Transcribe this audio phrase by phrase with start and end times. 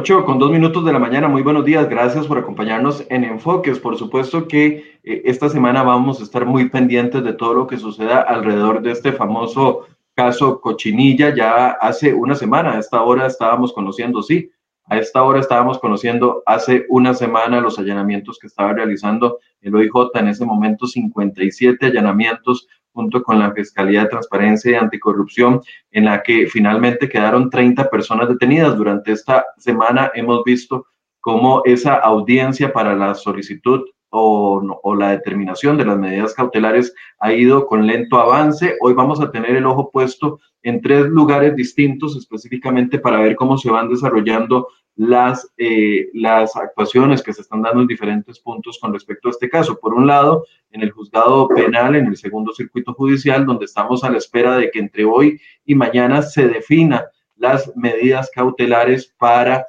[0.00, 3.80] 8 con dos minutos de la mañana, muy buenos días, gracias por acompañarnos en Enfoques.
[3.80, 7.78] Por supuesto que eh, esta semana vamos a estar muy pendientes de todo lo que
[7.78, 11.34] suceda alrededor de este famoso caso Cochinilla.
[11.34, 14.52] Ya hace una semana, a esta hora estábamos conociendo, sí,
[14.84, 20.10] a esta hora estábamos conociendo hace una semana los allanamientos que estaba realizando el OIJ,
[20.14, 25.60] en ese momento 57 allanamientos junto con la Fiscalía de Transparencia y Anticorrupción,
[25.92, 28.76] en la que finalmente quedaron 30 personas detenidas.
[28.76, 30.86] Durante esta semana hemos visto
[31.20, 37.32] cómo esa audiencia para la solicitud o, o, la determinación de las medidas cautelares ha
[37.32, 38.74] ido con lento avance.
[38.80, 43.58] Hoy vamos a tener el ojo puesto en tres lugares distintos específicamente para ver cómo
[43.58, 44.66] se van desarrollando
[44.98, 49.48] las, eh, las actuaciones que se están dando en diferentes puntos con respecto a este
[49.48, 49.78] caso.
[49.78, 54.10] Por un lado, en el juzgado penal, en el segundo circuito judicial, donde estamos a
[54.10, 59.64] la espera de que entre hoy y mañana se defina las medidas cautelares para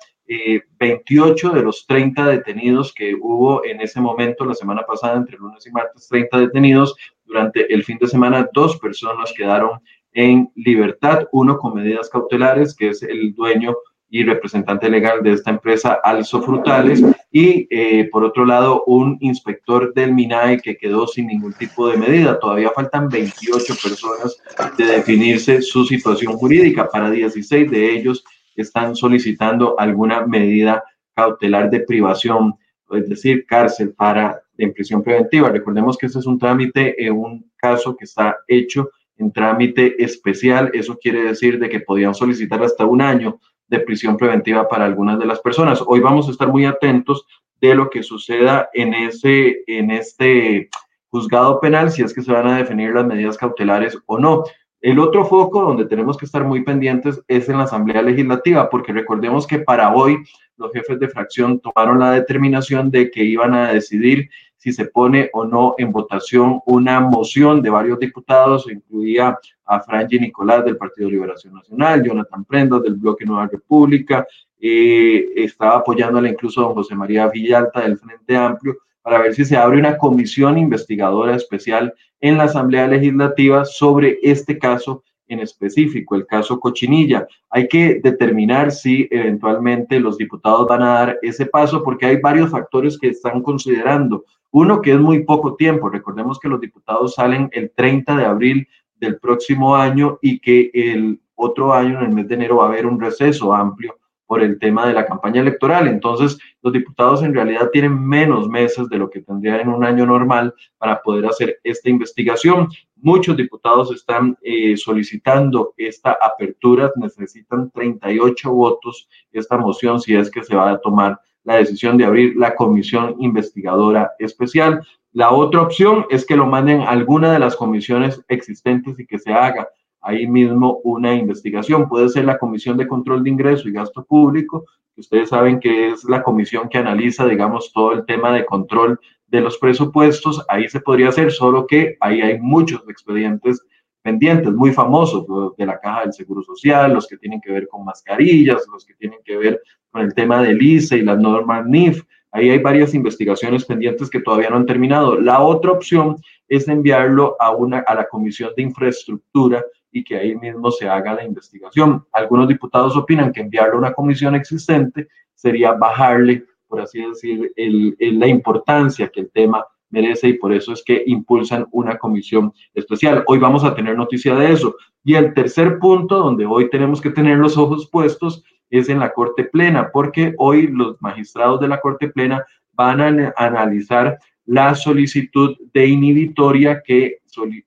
[0.79, 5.37] 28 eh, de los 30 detenidos que hubo en ese momento, la semana pasada, entre
[5.37, 6.95] lunes y martes, 30 detenidos.
[7.23, 9.79] Durante el fin de semana, dos personas quedaron
[10.11, 13.75] en libertad, uno con medidas cautelares, que es el dueño
[14.09, 19.93] y representante legal de esta empresa, Alzo Frutales, y eh, por otro lado, un inspector
[19.93, 22.39] del MINAE que quedó sin ningún tipo de medida.
[22.39, 24.37] Todavía faltan 28 personas
[24.77, 26.89] de definirse su situación jurídica.
[26.89, 28.23] Para 16 de ellos
[28.55, 30.83] están solicitando alguna medida
[31.13, 32.55] cautelar de privación,
[32.91, 35.49] es decir, cárcel para en prisión preventiva.
[35.49, 40.71] Recordemos que este es un trámite, en un caso que está hecho en trámite especial.
[40.73, 45.19] Eso quiere decir de que podían solicitar hasta un año de prisión preventiva para algunas
[45.19, 45.81] de las personas.
[45.85, 47.25] Hoy vamos a estar muy atentos
[47.61, 50.69] de lo que suceda en, ese, en este
[51.09, 54.43] juzgado penal, si es que se van a definir las medidas cautelares o no.
[54.81, 58.93] El otro foco donde tenemos que estar muy pendientes es en la Asamblea Legislativa, porque
[58.93, 60.17] recordemos que para hoy
[60.57, 65.29] los jefes de fracción tomaron la determinación de que iban a decidir si se pone
[65.33, 71.09] o no en votación una moción de varios diputados, incluía a Franji Nicolás del Partido
[71.09, 74.27] Liberación Nacional, Jonathan Prendas del Bloque Nueva República,
[74.59, 79.55] eh, estaba apoyándola incluso don José María Villalta del Frente Amplio, para ver si se
[79.55, 86.25] abre una comisión investigadora especial en la Asamblea Legislativa sobre este caso en específico, el
[86.25, 87.27] caso Cochinilla.
[87.49, 92.49] Hay que determinar si eventualmente los diputados van a dar ese paso porque hay varios
[92.49, 94.25] factores que están considerando.
[94.51, 95.89] Uno, que es muy poco tiempo.
[95.89, 101.21] Recordemos que los diputados salen el 30 de abril del próximo año y que el
[101.35, 103.97] otro año, en el mes de enero, va a haber un receso amplio
[104.29, 105.87] por el tema de la campaña electoral.
[105.87, 110.05] Entonces, los diputados en realidad tienen menos meses de lo que tendrían en un año
[110.05, 112.67] normal para poder hacer esta investigación.
[112.95, 120.43] Muchos diputados están eh, solicitando esta apertura, necesitan 38 votos esta moción si es que
[120.43, 124.81] se va a tomar la decisión de abrir la comisión investigadora especial.
[125.13, 129.33] La otra opción es que lo manden alguna de las comisiones existentes y que se
[129.33, 129.67] haga
[130.01, 131.89] ahí mismo una investigación.
[131.89, 135.89] Puede ser la Comisión de Control de Ingreso y Gasto Público, que ustedes saben que
[135.89, 140.45] es la comisión que analiza, digamos, todo el tema de control de los presupuestos.
[140.47, 143.61] Ahí se podría hacer, solo que ahí hay muchos expedientes
[144.01, 145.25] pendientes muy famosos
[145.57, 148.93] de la Caja del Seguro Social, los que tienen que ver con mascarillas, los que
[148.95, 149.61] tienen que ver
[149.91, 152.03] con el tema del ICE y las normas NIF.
[152.31, 155.19] Ahí hay varias investigaciones pendientes que todavía no han terminado.
[155.19, 156.15] La otra opción
[156.47, 161.15] es enviarlo a, una, a la Comisión de Infraestructura y que ahí mismo se haga
[161.15, 162.05] la investigación.
[162.11, 168.27] Algunos diputados opinan que enviarlo a una comisión existente sería bajarle, por así decir, la
[168.27, 173.23] importancia que el tema merece y por eso es que impulsan una comisión especial.
[173.27, 174.75] Hoy vamos a tener noticia de eso.
[175.03, 179.11] Y el tercer punto donde hoy tenemos que tener los ojos puestos es en la
[179.13, 185.55] Corte Plena, porque hoy los magistrados de la Corte Plena van a analizar la solicitud
[185.73, 187.17] de inhibitoria que,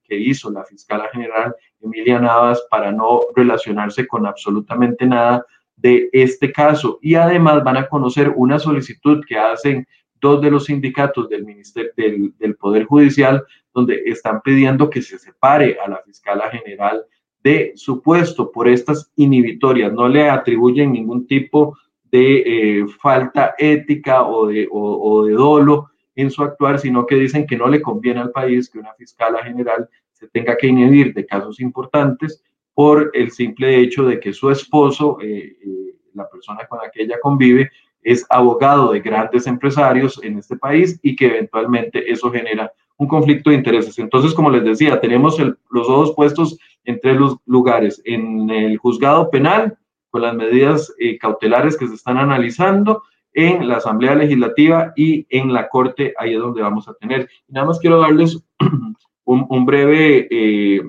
[0.08, 5.46] hizo la fiscala general Emilia Navas para no relacionarse con absolutamente nada
[5.76, 6.98] de este caso.
[7.00, 9.86] Y además van a conocer una solicitud que hacen
[10.22, 15.18] dos de los sindicatos del, ministerio, del, del Poder Judicial, donde están pidiendo que se
[15.18, 17.04] separe a la fiscala general
[17.42, 19.92] de su puesto por estas inhibitorias.
[19.92, 22.42] No le atribuyen ningún tipo de
[22.80, 27.56] eh, falta ética o de, o, de dolo en su actuar, sino que dicen que
[27.56, 31.58] no le conviene al país que una fiscala general se tenga que inhibir de casos
[31.58, 32.44] importantes
[32.74, 37.02] por el simple hecho de que su esposo, eh, eh, la persona con la que
[37.02, 37.70] ella convive,
[38.02, 43.50] es abogado de grandes empresarios en este país y que eventualmente eso genera un conflicto
[43.50, 43.98] de intereses.
[43.98, 49.76] Entonces, como les decía, tenemos los dos puestos en tres lugares, en el juzgado penal
[50.10, 53.02] con las medidas eh, cautelares que se están analizando
[53.32, 57.30] en la Asamblea Legislativa y en la Corte, ahí es donde vamos a tener.
[57.48, 58.38] Nada más quiero darles
[59.24, 60.82] un, breve eh,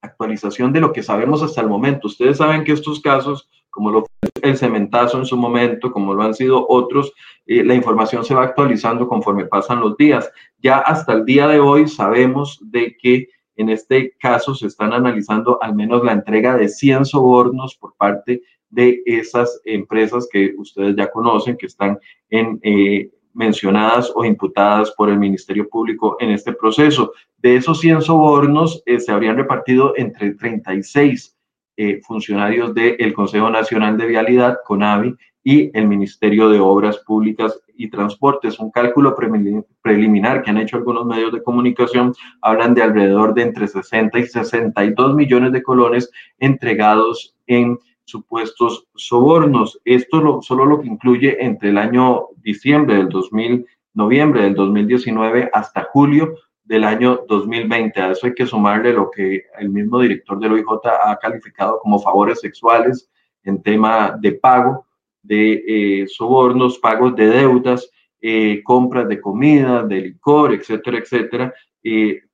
[0.00, 2.06] actualización de lo que sabemos hasta el momento.
[2.06, 4.06] Ustedes saben que estos casos, como lo
[4.42, 7.12] el cementazo en su momento, como lo han sido otros,
[7.46, 10.30] eh, la información se va actualizando conforme pasan los días.
[10.58, 15.58] Ya hasta el día de hoy sabemos de que en este caso se están analizando
[15.62, 21.10] al menos la entrega de 100 sobornos por parte de esas empresas que ustedes ya
[21.10, 21.98] conocen, que están
[22.30, 27.12] eh, mencionadas o imputadas por el Ministerio Público en este proceso.
[27.38, 31.35] De esos 100 sobornos eh, se habrían repartido entre 36
[31.76, 37.88] eh, funcionarios del Consejo Nacional de Vialidad, CONAVI, y el Ministerio de Obras Públicas y
[37.88, 38.58] Transportes.
[38.58, 39.14] Un cálculo
[39.80, 44.26] preliminar que han hecho algunos medios de comunicación hablan de alrededor de entre 60 y
[44.26, 49.80] 62 millones de colones entregados en supuestos sobornos.
[49.84, 55.84] Esto solo lo que incluye entre el año diciembre del 2000, noviembre del 2019 hasta
[55.92, 56.34] julio
[56.66, 58.00] del año 2020.
[58.00, 60.66] A eso hay que sumarle lo que el mismo director del OIJ
[61.04, 63.08] ha calificado como favores sexuales
[63.44, 64.86] en tema de pago
[65.22, 67.90] de eh, sobornos, pagos de deudas,
[68.20, 71.54] eh, compras de comida, de licor, etcétera, etcétera,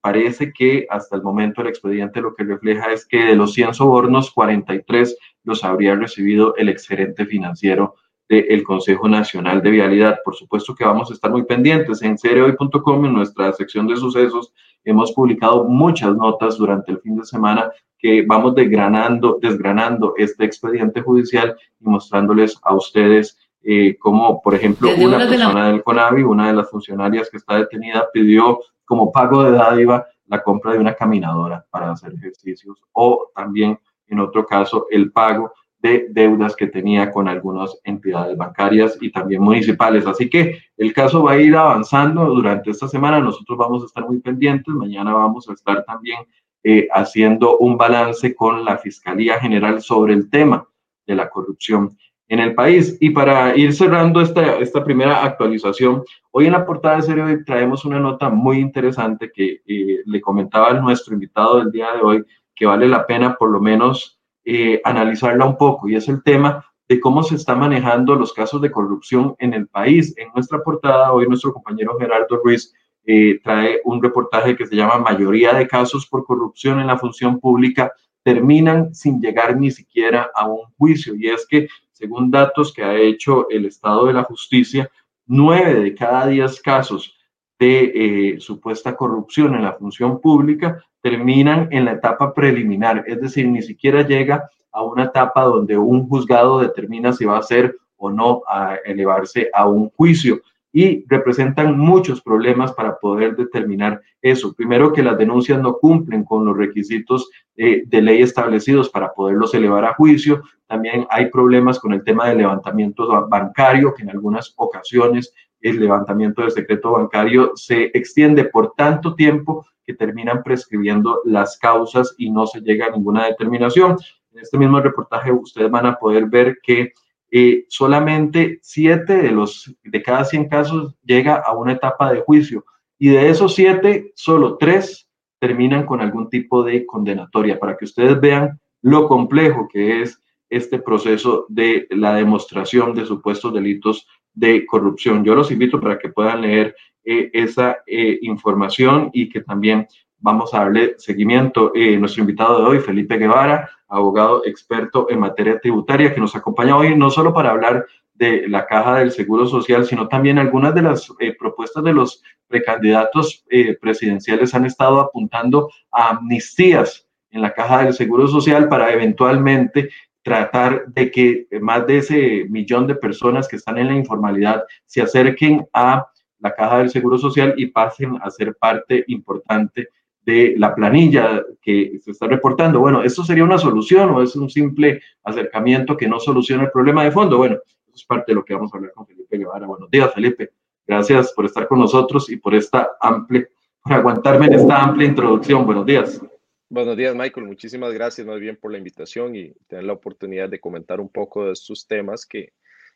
[0.01, 3.75] parece que hasta el momento el expediente lo que refleja es que de los 100
[3.75, 7.97] sobornos, 43 los habría recibido el exgerente financiero
[8.41, 10.21] del Consejo Nacional de Vialidad.
[10.25, 12.01] Por supuesto que vamos a estar muy pendientes.
[12.03, 14.53] En cereoy.com, en nuestra sección de sucesos,
[14.85, 21.03] hemos publicado muchas notas durante el fin de semana que vamos desgranando, desgranando este expediente
[21.03, 26.55] judicial y mostrándoles a ustedes eh, cómo, por ejemplo, una persona del CONAVI, una de
[26.55, 31.65] las funcionarias que está detenida, pidió como pago de dádiva la compra de una caminadora
[31.71, 33.79] para hacer ejercicios o también
[34.09, 35.53] en otro caso el pago
[35.83, 40.07] de deudas que tenía con algunas entidades bancarias y también municipales.
[40.07, 43.19] Así que el caso va a ir avanzando durante esta semana.
[43.19, 44.73] Nosotros vamos a estar muy pendientes.
[44.73, 46.21] Mañana vamos a estar también
[46.63, 50.67] eh, haciendo un balance con la Fiscalía General sobre el tema
[51.05, 51.97] de la corrupción
[52.29, 52.97] en el país.
[53.01, 57.85] Y para ir cerrando esta, esta primera actualización, hoy en la portada de Serio traemos
[57.85, 62.25] una nota muy interesante que eh, le comentaba nuestro invitado del día de hoy,
[62.55, 66.65] que vale la pena por lo menos eh, analizarla un poco, y es el tema
[66.89, 70.15] de cómo se están manejando los casos de corrupción en el país.
[70.19, 72.73] En nuestra portada, hoy nuestro compañero Gerardo Ruiz
[73.05, 77.41] eh, trae un reportaje que se llama Mayoría de casos por corrupción en la función
[77.41, 77.93] pública
[78.23, 81.15] terminan sin llegar ni siquiera a un juicio.
[81.15, 84.91] Y es que según datos que ha hecho el Estado de la Justicia,
[85.27, 87.17] nueve de cada diez casos
[87.59, 87.93] de
[88.35, 93.61] eh, supuesta corrupción en la función pública terminan en la etapa preliminar, es decir, ni
[93.61, 98.43] siquiera llega a una etapa donde un juzgado determina si va a ser o no
[98.49, 100.41] a elevarse a un juicio
[100.73, 104.55] y representan muchos problemas para poder determinar eso.
[104.55, 109.53] Primero, que las denuncias no cumplen con los requisitos eh, de ley establecidos para poderlos
[109.53, 110.43] elevar a juicio.
[110.67, 116.41] También hay problemas con el tema del levantamiento bancario, que en algunas ocasiones el levantamiento
[116.43, 122.47] del secreto bancario se extiende por tanto tiempo que terminan prescribiendo las causas y no
[122.47, 123.97] se llega a ninguna determinación.
[124.33, 126.93] En este mismo reportaje ustedes van a poder ver que
[127.31, 132.65] eh, solamente siete de, los, de cada 100 casos llega a una etapa de juicio
[132.99, 135.09] y de esos siete, solo tres
[135.41, 140.79] terminan con algún tipo de condenatoria, para que ustedes vean lo complejo que es este
[140.79, 145.25] proceso de la demostración de supuestos delitos de corrupción.
[145.25, 149.87] Yo los invito para que puedan leer eh, esa eh, información y que también
[150.23, 151.73] vamos a darle seguimiento.
[151.75, 156.77] Eh, nuestro invitado de hoy, Felipe Guevara, abogado experto en materia tributaria, que nos acompaña
[156.77, 160.83] hoy no solo para hablar de la caja del Seguro Social, sino también algunas de
[160.83, 167.53] las eh, propuestas de los precandidatos eh, presidenciales han estado apuntando a amnistías en la
[167.53, 169.91] caja del Seguro Social para eventualmente
[170.23, 175.03] tratar de que más de ese millón de personas que están en la informalidad se
[175.03, 176.07] acerquen a
[176.43, 179.89] la caja del Seguro Social y pasen a ser parte importante
[180.25, 182.81] de la planilla que se está reportando.
[182.81, 187.05] Bueno, ¿esto sería una solución o es un simple acercamiento que no soluciona el problema
[187.05, 187.39] de fondo?
[187.39, 189.67] Bueno, eso es parte de lo que vamos a hablar con Felipe Guevara.
[189.67, 190.51] Buenos días, Felipe.
[190.87, 193.49] Gracias por estar con nosotros y por esta amplia,
[193.83, 195.65] por aguantarme en esta amplia introducción.
[195.65, 196.21] Buenos días.
[196.69, 197.47] Buenos días, Michael.
[197.47, 201.47] Muchísimas gracias más bien por la invitación y tener la oportunidad de comentar un poco
[201.47, 202.53] de estos temas que,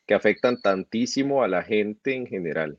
[0.06, 2.78] que afectan tantísimo a la gente en general.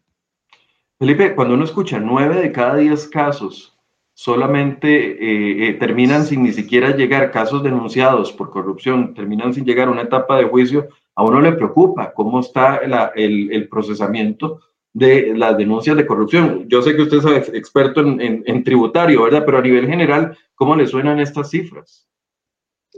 [1.00, 3.78] Felipe, cuando uno escucha nueve de cada diez casos
[4.16, 9.90] solamente eh, eh, terminan sin ni siquiera llegar casos denunciados por corrupción, terminan sin llegar
[9.90, 12.78] a una etapa de juicio, a uno le preocupa cómo está
[13.14, 14.62] el, procesamiento
[14.92, 16.66] de las denuncias de corrupción.
[16.68, 19.44] Yo sé que usted es experto en, tributario, ¿verdad?
[19.46, 22.08] Pero a nivel general, ¿cómo le suenan estas cifras?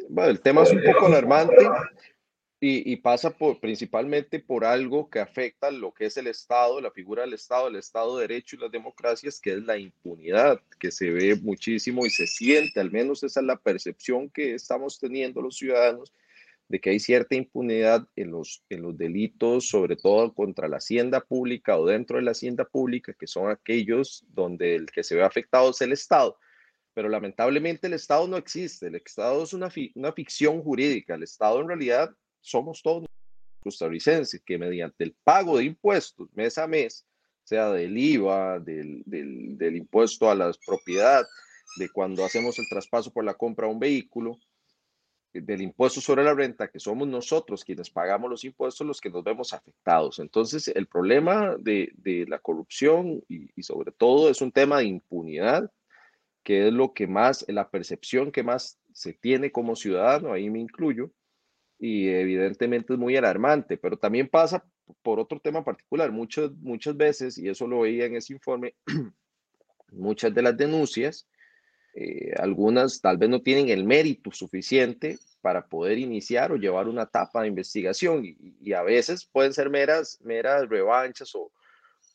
[0.08, 1.68] Bueno, el tema es un poco alarmante
[2.62, 7.22] y, pasa por, principalmente por algo que afecta lo que es el Estado, la figura
[7.22, 11.10] del Estado, el Estado de Derecho y las democracias, que es la impunidad, que se
[11.10, 15.56] ve muchísimo y se siente, al menos esa es la percepción que estamos teniendo los
[15.56, 16.14] ciudadanos,
[16.68, 21.22] de que hay cierta impunidad en los, en los delitos, sobre todo contra la hacienda
[21.22, 25.24] pública o dentro de la hacienda pública, que son aquellos donde el que se ve
[25.24, 26.38] afectado es el Estado.
[26.94, 31.62] Pero lamentablemente el Estado no existe, el Estado es una, una ficción jurídica, el Estado
[31.62, 33.06] en realidad somos todos
[33.60, 37.06] costarricenses que mediante el pago de impuestos mes a mes,
[37.44, 41.26] sea del IVA, del, del, impuesto a la propiedad,
[41.78, 44.40] de cuando hacemos el traspaso por la compra de un vehículo,
[45.34, 49.24] del impuesto sobre la renta, que somos nosotros quienes pagamos los impuestos los que nos
[49.24, 50.20] vemos afectados.
[50.20, 54.86] Entonces, el problema de, de la corrupción y, y, sobre todo es un tema de
[54.86, 55.72] impunidad,
[56.44, 60.60] que es lo que más, la percepción que más se tiene como ciudadano, ahí me
[60.60, 61.12] incluyo,
[61.80, 64.64] y evidentemente es muy alarmante, pero también pasa
[65.02, 66.12] por otro tema particular.
[66.12, 68.76] Muchas, muchas veces, y eso lo veía en ese informe,
[69.92, 71.26] muchas de las denuncias,
[71.96, 77.04] eh, algunas tal vez no tienen el mérito suficiente para poder iniciar o llevar una
[77.04, 81.52] etapa de investigación y, a veces pueden ser meras, meras revanchas o,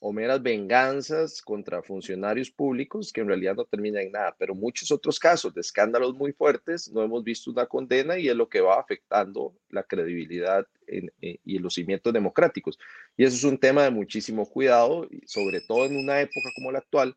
[0.06, 4.90] o meras venganzas contra funcionarios públicos que en realidad no terminan en nada, pero muchos
[4.90, 8.60] otros casos de escándalos muy fuertes no hemos visto una condena y es lo que
[8.60, 11.08] va afectando la credibilidad eh,
[11.42, 12.78] y los cimientos democráticos.
[13.16, 16.80] Y eso es un tema de muchísimo cuidado, sobre todo en una época como la
[16.80, 17.16] actual,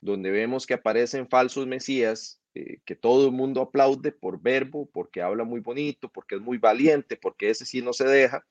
[0.00, 5.22] donde vemos que aparecen falsos mesías eh, que todo el mundo aplaude por verbo, porque
[5.22, 8.44] habla muy bonito, porque es muy valiente, porque ese sí no se deja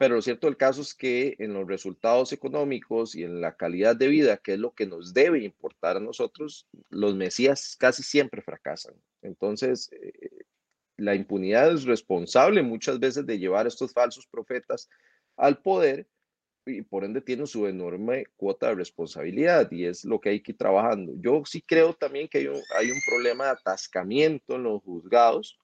[0.00, 3.94] pero lo cierto del caso es que en los resultados económicos y en la calidad
[3.94, 8.40] de vida, que es lo que nos debe importar a nosotros, los mesías casi siempre
[8.40, 8.94] fracasan.
[9.20, 10.46] Entonces, eh,
[10.96, 14.88] la impunidad es responsable muchas veces de llevar a estos falsos profetas
[15.36, 16.08] al poder
[16.64, 20.52] y por ende tienen su enorme cuota de responsabilidad y es lo que hay que
[20.52, 21.12] ir trabajando.
[21.16, 25.59] Yo sí creo también que hay un, hay un problema de atascamiento en los juzgados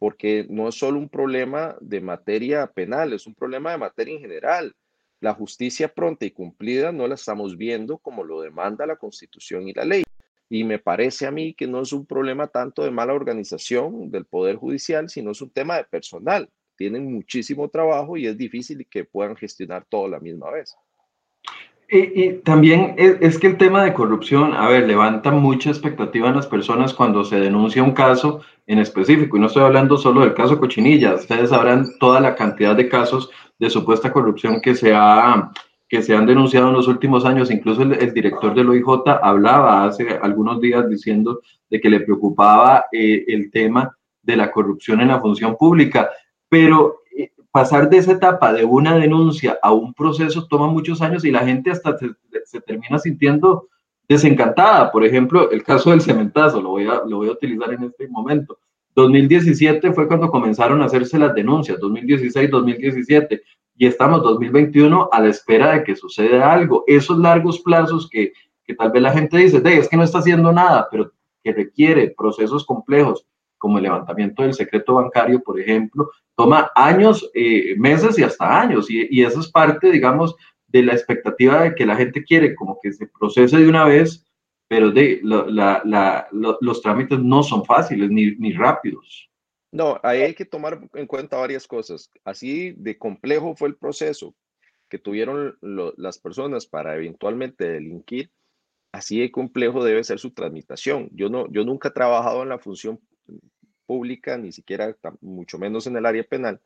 [0.00, 4.20] porque no es solo un problema de materia penal, es un problema de materia en
[4.20, 4.74] general.
[5.20, 9.74] La justicia pronta y cumplida no la estamos viendo como lo demanda la Constitución y
[9.74, 10.02] la ley.
[10.48, 14.24] Y me parece a mí que no es un problema tanto de mala organización del
[14.24, 16.48] Poder Judicial, sino es un tema de personal.
[16.76, 20.74] Tienen muchísimo trabajo y es difícil que puedan gestionar todo la misma vez.
[21.92, 26.46] Y, también es, que el tema de corrupción, a ver, levanta mucha expectativa en las
[26.46, 29.36] personas cuando se denuncia un caso en específico.
[29.36, 33.30] Y no estoy hablando solo del caso Cochinilla, ustedes sabrán toda la cantidad de casos
[33.58, 35.50] de supuesta corrupción que se, ha,
[35.88, 37.50] que se han denunciado en los últimos años.
[37.50, 43.24] Incluso el, director del OIJ hablaba hace algunos días diciendo de que le preocupaba eh,
[43.26, 46.08] el tema de la corrupción en la función pública.
[46.48, 46.99] Pero
[47.50, 51.40] pasar de esa etapa de una denuncia a un proceso toma muchos años y la
[51.40, 53.68] gente hasta se, termina sintiendo
[54.08, 54.90] desencantada.
[54.90, 58.08] Por ejemplo, el caso del cementazo, lo voy, a, lo voy a utilizar en este
[58.08, 58.58] momento.
[58.94, 63.42] 2017 fue cuando comenzaron a hacerse las denuncias, 2016, 2017,
[63.76, 66.84] y estamos 2021 a la espera de que suceda algo.
[66.86, 68.32] Esos largos plazos que,
[68.64, 72.14] que tal vez la gente dice, es que no está haciendo nada, pero que requiere
[72.16, 73.24] procesos complejos
[73.60, 78.90] como el levantamiento del secreto bancario, por ejemplo, toma años, eh, meses y hasta años.
[78.90, 80.34] Y, eso es parte, digamos,
[80.66, 84.26] de la expectativa de que la gente quiere como que se procese de una vez,
[84.66, 89.28] pero de, los trámites no son fáciles ni, ni rápidos.
[89.72, 92.10] No, ahí hay que tomar en cuenta varias cosas.
[92.24, 94.34] Así de complejo fue el proceso
[94.88, 98.30] que tuvieron las personas para eventualmente delinquir,
[98.92, 101.10] así de complejo debe ser su tramitación.
[101.12, 102.98] Yo, no, yo nunca he trabajado en la función
[103.86, 106.60] pública, ni siquiera mucho menos en el área penal,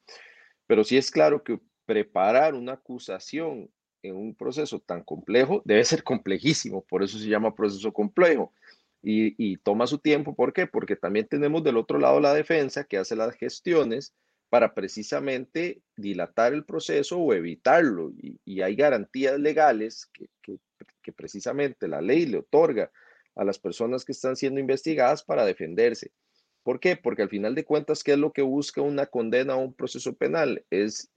[0.67, 3.71] pero sí es claro que preparar una acusación
[4.03, 8.53] en un proceso tan complejo debe ser complejísimo, por eso se llama proceso complejo.
[9.07, 10.67] Y, toma su tiempo, ¿por qué?
[10.67, 14.15] Porque también tenemos del otro lado la defensa que hace las gestiones
[14.49, 18.13] para precisamente dilatar el proceso o evitarlo.
[18.47, 20.09] Y, hay garantías legales
[20.43, 20.59] que,
[21.13, 22.91] precisamente la ley le otorga
[23.35, 26.11] a las personas que están siendo investigadas para defenderse.
[26.65, 26.97] ¿Por qué?
[26.97, 30.15] Porque al final de cuentas, ¿qué es lo que busca una condena o un proceso
[30.17, 30.65] penal?
[30.71, 31.11] Es,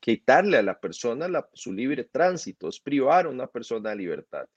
[0.00, 4.48] quitarle a la persona su libre tránsito, es privar a una persona de libertad.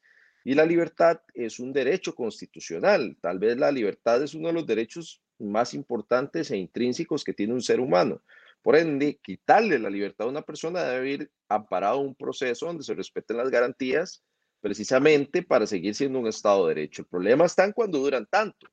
[0.44, 3.16] Y la libertad es un derecho constitucional.
[3.22, 7.54] Tal vez la libertad es uno de los derechos más importantes e intrínsecos que tiene
[7.54, 8.24] un ser humano.
[8.64, 12.96] Por ende, quitarle la libertad a una persona debe ir amparado un proceso donde se
[12.96, 14.24] respeten las garantías
[14.62, 17.04] precisamente para seguir siendo un Estado de Derecho.
[17.04, 18.68] El problema está en cuando duran tanto.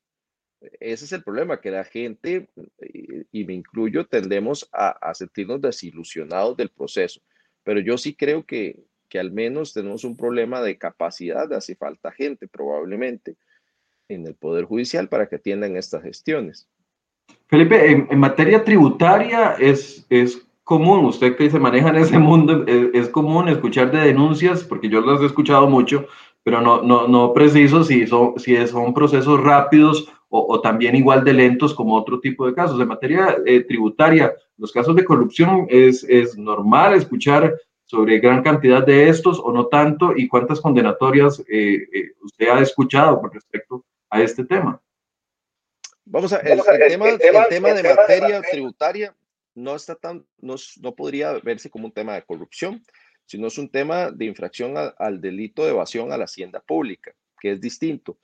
[0.81, 2.49] Ese es el problema, que la gente,
[3.33, 7.21] y me incluyo, tendemos a, sentirnos desilusionados del proceso.
[7.65, 12.13] Pero yo sí creo que, que al menos tenemos un problema de capacidad, hace falta
[12.13, 13.37] gente probablemente
[14.09, 16.69] en el Poder Judicial para que atiendan estas gestiones.
[17.49, 23.09] Felipe, en, materia tributaria es, es común, usted que se maneja en ese mundo, es,
[23.09, 26.07] común escuchar de denuncias, porque yo las he escuchado mucho,
[26.43, 31.35] pero no, no, no preciso si son, si son procesos rápidos o, también igual de
[31.35, 32.81] lentos como otro tipo de casos.
[32.81, 38.85] En materia eh, tributaria, los casos de corrupción es, es normal escuchar sobre gran cantidad
[38.85, 43.85] de estos o no tanto y cuántas condenatorias eh, eh, usted ha escuchado con respecto
[44.09, 44.81] a este tema.
[46.07, 49.15] Vamos a ver, el, tema, el, tema, de materia tributaria
[49.55, 52.83] no está tan, no, no, podría verse como un tema de corrupción,
[53.27, 57.53] sino es un tema de infracción al delito de evasión a la hacienda pública, que
[57.53, 58.17] es distinto.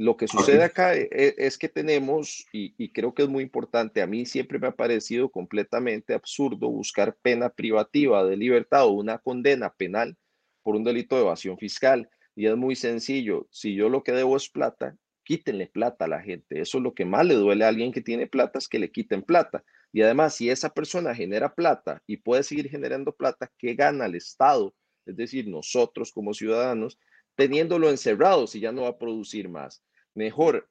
[0.00, 4.00] Lo que sucede acá e, e, es, que tenemos, y, creo que es muy importante,
[4.00, 9.18] a mí siempre me ha parecido completamente absurdo buscar pena privativa de libertad o una
[9.18, 10.16] condena penal
[10.62, 12.08] por un delito de evasión fiscal.
[12.36, 16.22] Y es muy sencillo, si yo lo que debo es plata, quítenle plata a la
[16.22, 16.60] gente.
[16.60, 18.92] Eso es lo que más le duele a alguien que tiene plata, es que le
[18.92, 19.64] quiten plata.
[19.92, 24.14] Y además, si esa persona genera plata y puede seguir generando plata, ¿qué gana el
[24.14, 24.76] Estado?
[25.06, 27.00] Es decir, nosotros como ciudadanos,
[27.34, 29.82] teniéndolo encerrado si ya no va a producir más
[30.18, 30.68] mejor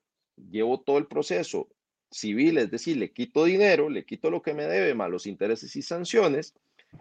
[0.51, 1.69] llevo todo el proceso
[2.12, 5.75] civil, es decir, le quito dinero, le quito lo que me debe, más los intereses
[5.75, 6.53] y sanciones,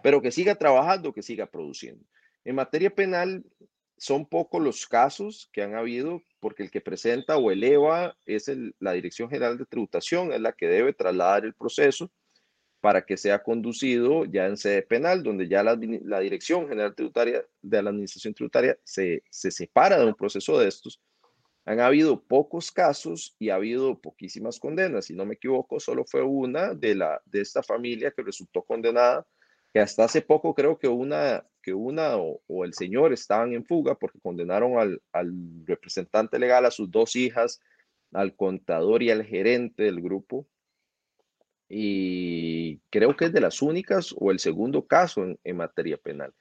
[0.02, 2.04] pero que siga trabajando, que siga produciendo.
[2.44, 3.44] En materia penal,
[3.98, 8.92] son pocos los casos que han habido, porque el que presenta o eleva es la
[8.92, 12.10] Dirección General de Tributación, es la que debe trasladar el proceso
[12.80, 15.76] para que sea conducido ya en sede penal, donde ya la,
[16.20, 21.00] Dirección General Tributaria de la Administración Tributaria se, se separa de un proceso de estos
[21.66, 25.06] han habido pocos casos y ha habido poquísimas condenas.
[25.06, 29.26] Si no me equivoco, solo fue una de, la, de esta familia que resultó condenada,
[29.74, 33.96] que hasta hace poco creo que una, que una o, el señor estaban en fuga
[33.96, 35.32] porque condenaron al, al,
[35.66, 37.60] representante legal, a sus dos hijas,
[38.12, 40.46] al contador y al gerente del grupo.
[41.68, 46.32] Y creo que es de las únicas o el segundo caso en, en materia penal.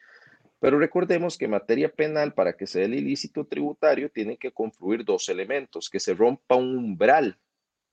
[0.65, 5.05] Pero recordemos que en materia penal, para que sea el ilícito tributario, tienen que confluir
[5.05, 7.37] dos elementos, que se rompa un umbral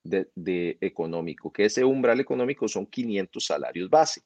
[0.02, 4.22] de, económico, que ese umbral económico son 500 salarios base.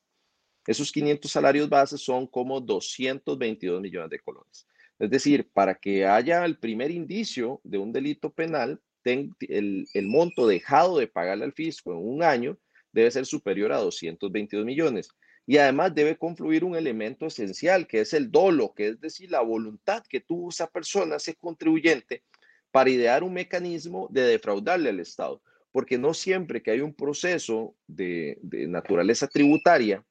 [0.64, 4.68] Esos 500 salarios base son como 222 millones de colones.
[5.00, 10.46] Es decir, para que haya el primer indicio de un delito penal, el, el monto
[10.46, 12.56] dejado de pagarle al fisco en un año
[12.92, 15.10] debe ser superior a 222 millones.
[15.46, 19.40] Y además debe confluir un elemento esencial, que es el dolo, que es decir, la
[19.40, 22.24] voluntad que tuvo esa persona, ese contribuyente,
[22.72, 25.40] para idear un mecanismo de defraudarle al Estado.
[25.70, 30.04] Porque no siempre que hay un proceso de, naturaleza tributaria,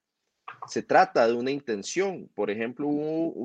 [0.67, 2.29] se trata de una intención.
[2.33, 2.87] Por ejemplo,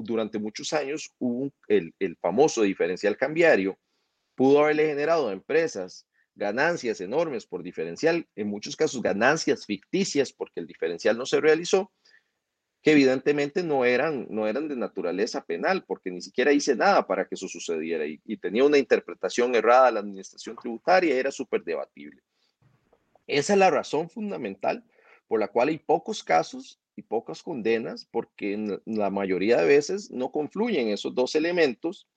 [0.03, 3.77] durante muchos años hubo el, el famoso diferencial cambiario,
[4.37, 6.07] pudo haberle generado a empresas
[6.41, 11.93] ganancias enormes por diferencial, en muchos casos ganancias ficticias porque el diferencial no se realizó,
[12.83, 17.27] que evidentemente no eran, no eran de naturaleza penal, porque ni siquiera hice nada para
[17.27, 22.23] que eso sucediera y, tenía una interpretación errada de la administración tributaria, era súper debatible.
[23.27, 24.83] Esa es la razón fundamental
[25.29, 30.11] por la cual hay pocos casos y pocas condenas, porque en la mayoría de veces
[30.11, 32.09] no confluyen esos dos elementos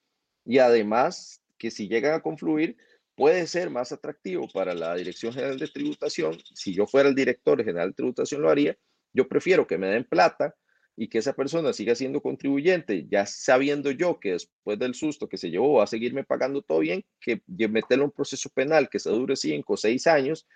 [0.45, 2.77] y además que si llegan a confluir,
[3.15, 6.37] puede ser más atractivo para la Dirección General de Tributación.
[6.53, 8.75] Si yo fuera el director general de tributación lo haría.
[9.13, 10.55] Yo prefiero que me den plata
[10.95, 15.37] y que esa persona siga siendo contribuyente, ya sabiendo yo que después del susto que
[15.37, 18.99] se llevó va a seguirme pagando todo bien, que meterlo en un proceso penal que
[18.99, 20.47] se dure 5 o 6 años,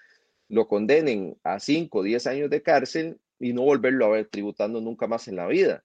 [0.50, 4.82] lo condenen a 5 o 10 años de cárcel y no volverlo a ver tributando
[4.82, 5.84] nunca más en la vida.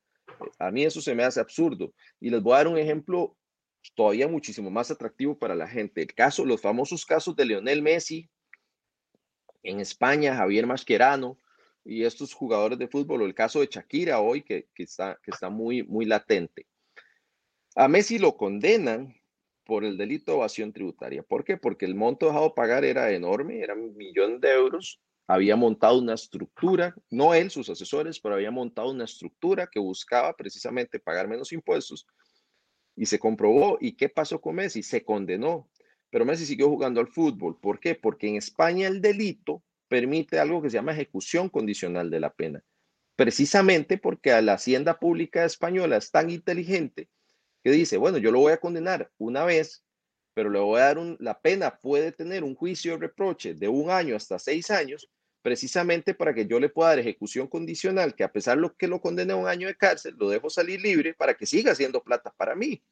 [0.58, 1.92] A mí eso se me hace absurdo.
[2.20, 3.36] Y les voy a dar un ejemplo
[3.94, 6.02] todavía muchísimo más atractivo para la gente.
[6.02, 8.28] El caso, los famosos casos de Lionel Messi
[9.62, 11.38] en España, Javier Mascherano
[11.84, 15.50] y estos jugadores de fútbol, o el caso de Shakira hoy que, está, que está
[15.50, 16.66] muy, muy latente.
[17.74, 19.14] A Messi lo condenan
[19.64, 21.22] por el delito de evasión tributaria.
[21.22, 21.56] ¿Por qué?
[21.56, 25.00] Porque el monto dejado pagar era enorme, era un millón de euros.
[25.26, 30.34] Había montado una estructura, no él, sus asesores, pero había montado una estructura que buscaba
[30.34, 32.06] precisamente pagar menos impuestos
[32.96, 33.78] y se comprobó.
[33.80, 34.82] ¿Y qué pasó con Messi?
[34.82, 35.68] Se condenó.
[36.10, 37.58] Pero Messi siguió jugando al fútbol.
[37.58, 37.94] ¿Por qué?
[37.94, 42.62] Porque en España el delito permite algo que se llama ejecución condicional de la pena.
[43.16, 47.08] Precisamente porque a la hacienda pública española es tan inteligente
[47.62, 49.84] que dice, bueno, yo lo voy a condenar una vez,
[50.34, 53.90] pero le voy a dar la pena, puede tener un juicio de reproche de un
[53.90, 55.08] año hasta seis años,
[55.42, 59.00] precisamente para que yo le pueda dar ejecución condicional, que a pesar de que lo
[59.00, 62.32] condene a un año de cárcel, lo dejo salir libre para que siga haciendo plata
[62.36, 62.82] para mí.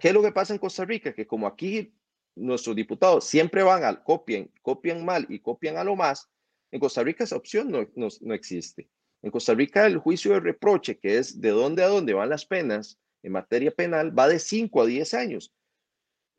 [0.00, 1.14] ¿Qué es lo que pasa en Costa Rica?
[1.14, 1.94] Que como aquí
[2.34, 6.28] nuestros diputados siempre van al copian, copian mal y copian a lo más,
[6.70, 8.88] en Costa Rica esa opción no, no, no existe.
[9.22, 12.44] En Costa Rica el juicio de reproche, que es de dónde a dónde van las
[12.44, 15.52] penas en materia penal, va de 5 a 10 años.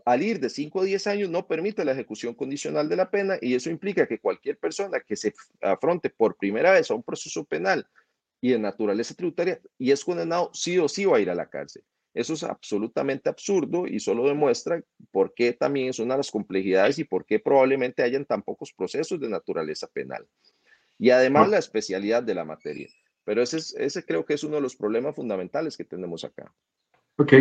[0.08, 3.38] Al ir de 5 a 10 años no permite la ejecución condicional de la pena
[3.42, 7.44] y eso implica que cualquier persona que se afronte por primera vez a un proceso
[7.44, 7.86] penal
[8.40, 11.50] y de naturaleza tributaria y es condenado, sí o sí va a ir a la
[11.50, 11.84] cárcel.
[12.14, 17.00] Eso es absolutamente absurdo y solo demuestra por qué también es una de las complejidades
[17.00, 20.26] y por qué probablemente hayan tan pocos procesos de naturaleza penal.
[20.98, 22.88] Y además la especialidad de la materia.
[23.26, 26.56] Pero ese, es, ese creo que es uno de los problemas fundamentales que tenemos acá.
[27.20, 27.34] Ok,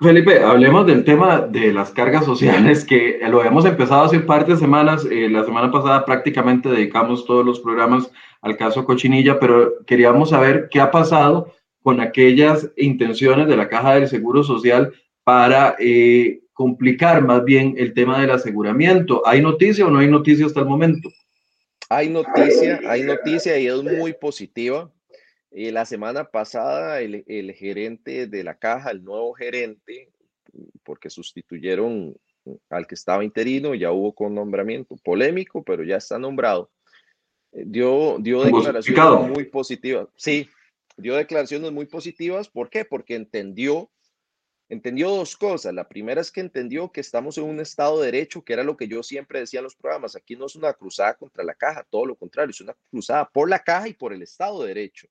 [0.00, 4.44] Felipe, hablemos del tema de las cargas sociales, que lo habíamos empezado hace un par
[4.46, 5.06] de semanas.
[5.08, 10.68] Eh, la semana pasada prácticamente dedicamos todos los programas al caso Cochinilla, pero queríamos saber
[10.72, 17.22] qué ha pasado con aquellas intenciones de la Caja del Seguro Social para eh, complicar
[17.22, 19.22] más bien el tema del aseguramiento.
[19.24, 21.08] ¿Hay noticia o no hay noticia hasta el momento?
[21.88, 24.90] Hay noticia, hay noticia y es muy positiva.
[25.54, 30.10] Eh, la semana pasada el, el, gerente de la caja, el nuevo gerente,
[30.82, 32.16] porque sustituyeron
[32.70, 36.70] al que estaba interino, ya hubo con nombramiento polémico, pero ya está nombrado,
[37.52, 40.08] eh, dio, dio declaraciones muy positivas.
[40.16, 40.48] Sí,
[40.96, 42.48] dio declaraciones muy positivas.
[42.48, 42.84] ¿Por qué?
[42.84, 43.90] Porque entendió,
[44.68, 45.74] entendió dos cosas.
[45.74, 48.76] La primera es que entendió que estamos en un Estado de Derecho, que era lo
[48.76, 50.16] que yo siempre decía en los programas.
[50.16, 53.50] Aquí no es una cruzada contra la caja, todo lo contrario, es una cruzada por
[53.50, 55.08] la caja y por el Estado de Derecho.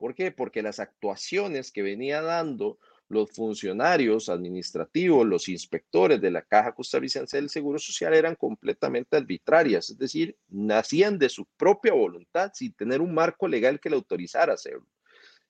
[0.00, 0.32] ¿Por qué?
[0.32, 2.78] Porque las actuaciones que venía dando
[3.10, 9.90] los funcionarios administrativos, los inspectores de la Caja Costarricense del Seguro Social eran completamente arbitrarias,
[9.90, 14.54] es decir, nacían de su propia voluntad sin tener un marco legal que le autorizara
[14.54, 14.86] hacerlo.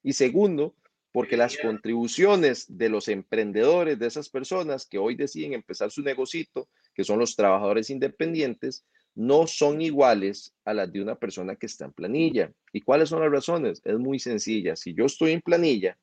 [0.03, 0.75] Y segundo,
[1.13, 6.69] porque las contribuciones de los emprendedores, de esas personas que hoy deciden empezar su negocito,
[6.93, 8.85] que son los trabajadores independientes,
[9.21, 12.55] no son iguales a las de una persona que está en planilla.
[12.73, 13.83] ¿Y cuáles son las razones?
[13.85, 14.77] Es muy sencilla.
[14.77, 15.99] Si yo estoy en planilla,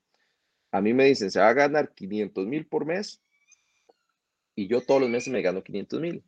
[0.71, 3.19] a mí me dicen, se va a ganar 500 mil por mes
[4.53, 6.23] y yo todos los meses me gano 500 mil.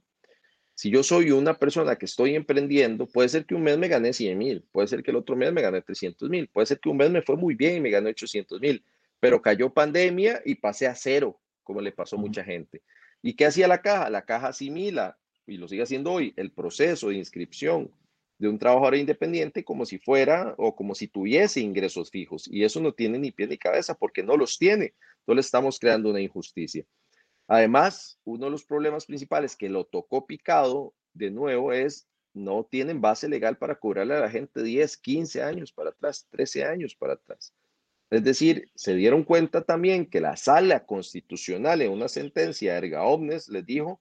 [0.73, 4.11] Si yo soy una persona que estoy emprendiendo, puede ser que un mes me gane
[4.11, 6.89] 100 mil, puede ser que el otro mes me gane 300 mil, puede ser que
[6.89, 8.83] un mes me fue muy bien y me gané 800 mil,
[9.19, 12.81] pero cayó pandemia y pasé a cero, como le pasó a mucha gente.
[13.21, 14.09] ¿Y qué hacía la caja?
[14.09, 17.91] La caja asimila, y lo sigue haciendo hoy, el proceso de inscripción
[18.37, 22.47] de un trabajador independiente como si fuera o como si tuviese ingresos fijos.
[22.49, 24.93] Y eso no tiene ni pie ni cabeza porque no los tiene.
[25.19, 26.85] Entonces le estamos creando una injusticia.
[27.47, 33.01] Además, uno de los problemas principales que lo tocó picado de nuevo es no tienen
[33.01, 37.13] base legal para cobrarle a la gente 10, 15 años para atrás, 13 años para
[37.13, 37.53] atrás.
[38.09, 43.49] Es decir, se dieron cuenta también que la sala constitucional en una sentencia erga omnes
[43.49, 43.99] les dijo,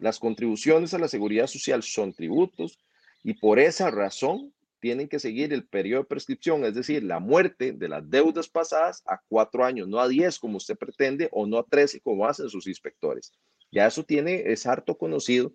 [0.00, 2.78] las contribuciones a la seguridad social son tributos
[3.22, 7.72] y por esa razón tienen que seguir el periodo de prescripción, es decir, la muerte
[7.72, 11.58] de las deudas pasadas a cuatro años, no a diez como usted pretende o no
[11.58, 13.32] a trece como hacen sus inspectores.
[13.72, 15.54] Ya eso tiene, es harto conocido.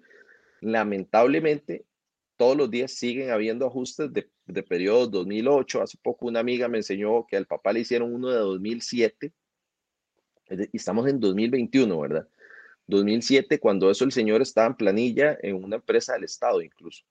[0.61, 1.85] Lamentablemente,
[2.37, 5.83] todos los días siguen habiendo ajustes de, de periodos 2008.
[5.83, 9.31] Hace poco una amiga me enseñó que al papá le hicieron uno de 2007
[10.49, 12.27] y estamos en 2021, ¿verdad?
[12.89, 17.05] 2007, cuando eso el señor estaba en planilla en una empresa del Estado incluso.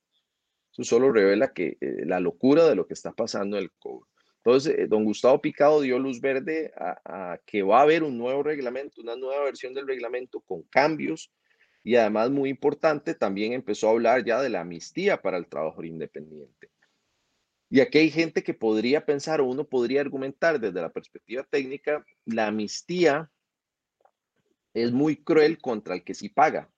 [0.72, 4.08] Eso solo revela que eh, la locura de lo que está pasando en el cobro.
[4.38, 8.42] Entonces, eh, don Gustavo Picado dio luz verde a, que va a haber un nuevo
[8.42, 11.32] reglamento, una nueva versión del reglamento con cambios
[11.84, 15.86] y además, muy importante, también empezó a hablar ya de la amnistía para el trabajador
[15.86, 16.70] independiente.
[17.70, 22.04] Y aquí hay gente que podría pensar o uno podría argumentar desde la perspectiva técnica,
[22.24, 23.30] la amnistía
[24.82, 26.70] es muy cruel contra el que sí paga,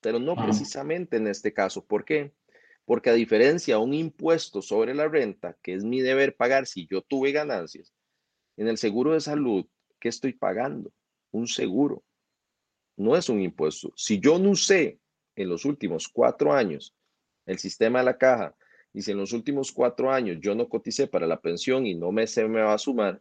[0.00, 1.84] pero no precisamente en este caso.
[1.84, 2.32] ¿Por qué?
[2.84, 6.86] Porque a diferencia de un impuesto sobre la renta, que es mi deber pagar si
[6.86, 7.92] yo tuve ganancias,
[8.56, 9.66] en el seguro de salud,
[10.00, 10.92] ¿qué estoy pagando?
[11.32, 12.04] Un seguro.
[12.96, 13.92] No es un impuesto.
[13.96, 14.98] Si yo no usé
[15.34, 16.94] en los últimos cuatro años
[17.44, 18.56] el sistema de la caja
[18.92, 22.12] y si en los últimos cuatro años yo no coticé para la pensión y no
[22.12, 23.20] me se me va a sumar,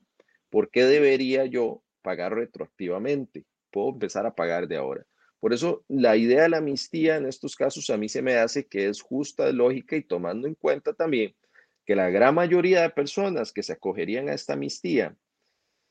[0.49, 3.45] ¿por qué debería yo pagar retroactivamente,
[3.75, 5.05] puedo empezar a pagar de ahora.
[5.41, 8.65] Por eso la idea de la amnistía en estos casos a mí se me hace
[8.67, 11.35] que es justa, lógica y tomando en cuenta también
[11.85, 15.17] que la gran mayoría de personas que se acogerían a esta amnistía,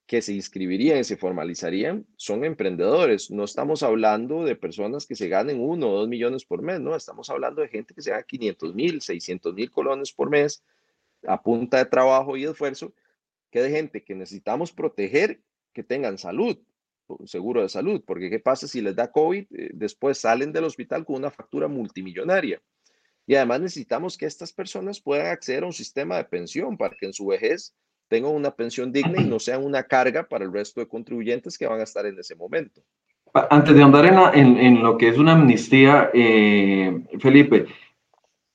[0.07, 3.31] que se inscribirían y se formalizarían, son emprendedores.
[3.31, 6.97] No estamos hablando de personas que se ganen uno o dos millones por mes, no,
[6.97, 10.65] estamos hablando de gente que se gana 500 mil, 600 mil colones por mes
[11.27, 12.95] a punta de trabajo y esfuerzo,
[13.51, 15.43] que de gente que necesitamos proteger
[15.75, 16.57] que tengan salud,
[17.27, 19.47] seguro de salud, porque ¿qué pasa si les da COVID?
[19.51, 22.61] Eh, después salen del hospital con una factura multimillonaria.
[23.27, 27.07] Y además necesitamos que estas personas puedan acceder a un sistema de pensión para que
[27.07, 27.75] en su vejez
[28.09, 31.67] tengan una pensión digna y no sean una carga para el resto de contribuyentes que
[31.67, 32.83] van a estar en ese momento.
[33.51, 37.67] Antes de andar en, en, lo que es una amnistía, eh, Felipe,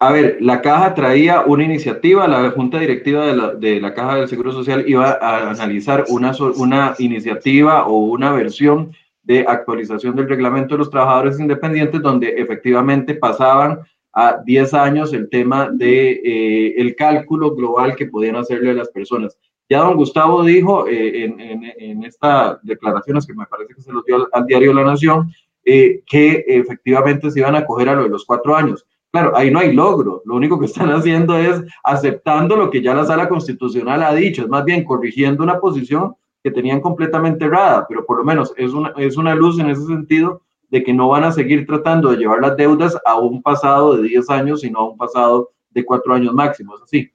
[0.01, 4.15] a ver, la caja traía una iniciativa, la junta directiva de la, de la caja
[4.15, 10.29] del Seguro Social iba a analizar una, una iniciativa o una versión de actualización del
[10.29, 13.81] reglamento de los trabajadores independientes donde efectivamente pasaban
[14.13, 18.89] a 10 años el tema de eh, el cálculo global que podían hacerle a las
[18.89, 19.38] personas.
[19.69, 23.91] Ya don Gustavo dijo eh, en, en, en estas declaraciones que me parece que se
[23.91, 25.31] los dio al, al diario La Nación,
[25.65, 28.85] eh, que efectivamente se iban a coger a lo de los cuatro años.
[29.12, 30.22] Claro, ahí no hay logro.
[30.26, 34.43] Lo único que están haciendo es aceptando lo que ya la sala constitucional ha dicho,
[34.43, 38.72] es más bien corrigiendo una posición que tenían completamente errada, pero por lo menos es
[38.72, 42.17] una, es una luz en ese sentido de que no van a seguir tratando de
[42.17, 46.13] llevar las deudas a un pasado de 10 años, sino a un pasado de 4
[46.13, 47.12] años máximo, ¿es así?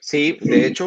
[0.00, 0.86] Sí, de hecho,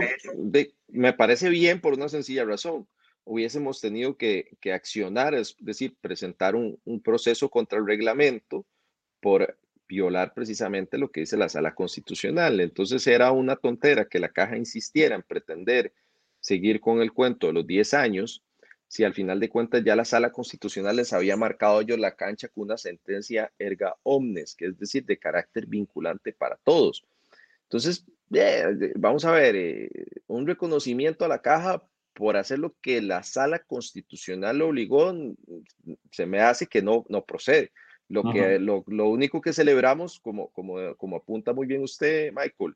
[0.90, 2.88] me parece bien por una sencilla razón.
[3.24, 8.66] Hubiésemos tenido que, que accionar, es decir, presentar un proceso contra el reglamento
[9.22, 12.60] por violar precisamente lo que dice la sala constitucional.
[12.60, 15.94] Entonces era una tontera que la caja insistiera en pretender
[16.40, 18.44] seguir con el cuento de los 10 años,
[18.88, 22.48] si al final de cuentas ya la sala constitucional les había marcado ellos la cancha
[22.48, 27.04] con una sentencia erga omnes, que es decir, de carácter vinculante para todos.
[27.64, 29.90] Entonces, eh, vamos a ver, eh,
[30.28, 35.14] un reconocimiento a la caja por hacer lo que la sala constitucional obligó,
[36.12, 37.72] se me hace que no, no procede.
[38.08, 42.76] Lo, que, lo, lo, único que celebramos, como, como, como apunta muy bien usted, Michael,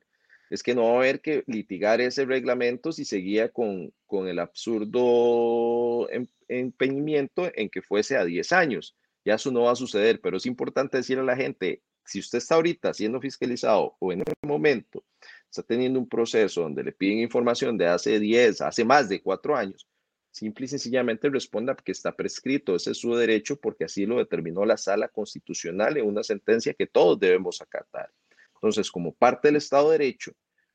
[0.50, 4.40] es que no va a haber que litigar ese reglamento si seguía con, con el
[4.40, 8.96] absurdo em, empeñamiento en que fuese a 10 años.
[9.24, 12.38] Ya eso no va a suceder, pero es importante decir a la gente, si usted
[12.38, 15.04] está ahorita siendo fiscalizado o en este momento
[15.48, 19.56] está teniendo un proceso donde le piden información de hace 10, hace más de 4
[19.56, 19.86] años,
[20.30, 24.64] simple y sencillamente responda que está prescrito, ese es su derecho porque así lo determinó
[24.64, 28.10] la sala constitucional en una sentencia que todos debemos acatar.
[28.54, 30.32] Entonces, como parte del Estado de Derecho,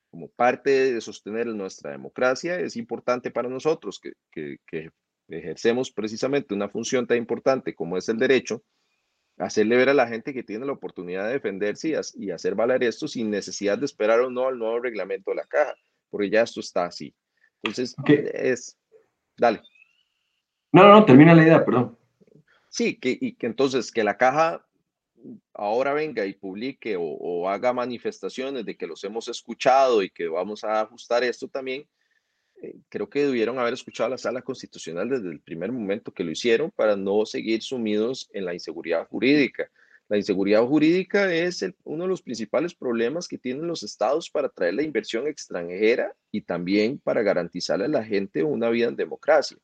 [0.10, 4.90] como parte de sostener nuestra democracia, es importante para nosotros que, que, que
[5.28, 8.64] ejercemos precisamente una función tan importante como es el derecho,
[9.38, 12.84] hacerle ver a la gente que tiene la oportunidad de defenderse y, y hacer valer
[12.84, 15.74] esto sin necesidad de esperar o no al nuevo reglamento de la caja,
[16.10, 17.14] porque ya esto está así.
[17.62, 17.96] Entonces,
[18.34, 18.78] es,
[19.38, 19.62] Dale.
[20.72, 21.98] No, no, no, termina la idea, perdón.
[22.70, 24.66] Sí, que, y que entonces que la caja
[25.54, 30.64] ahora venga y publique o, haga manifestaciones de que los hemos escuchado y que vamos
[30.64, 31.88] a ajustar esto también,
[32.62, 36.24] eh, creo que debieron haber escuchado a la sala constitucional desde el primer momento que
[36.24, 39.70] lo hicieron para no seguir sumidos en la inseguridad jurídica.
[40.08, 44.76] La inseguridad jurídica es uno de los principales problemas que tienen los estados para traer
[44.76, 49.58] la inversión extranjera y también para garantizarle a la gente una vida en democracia.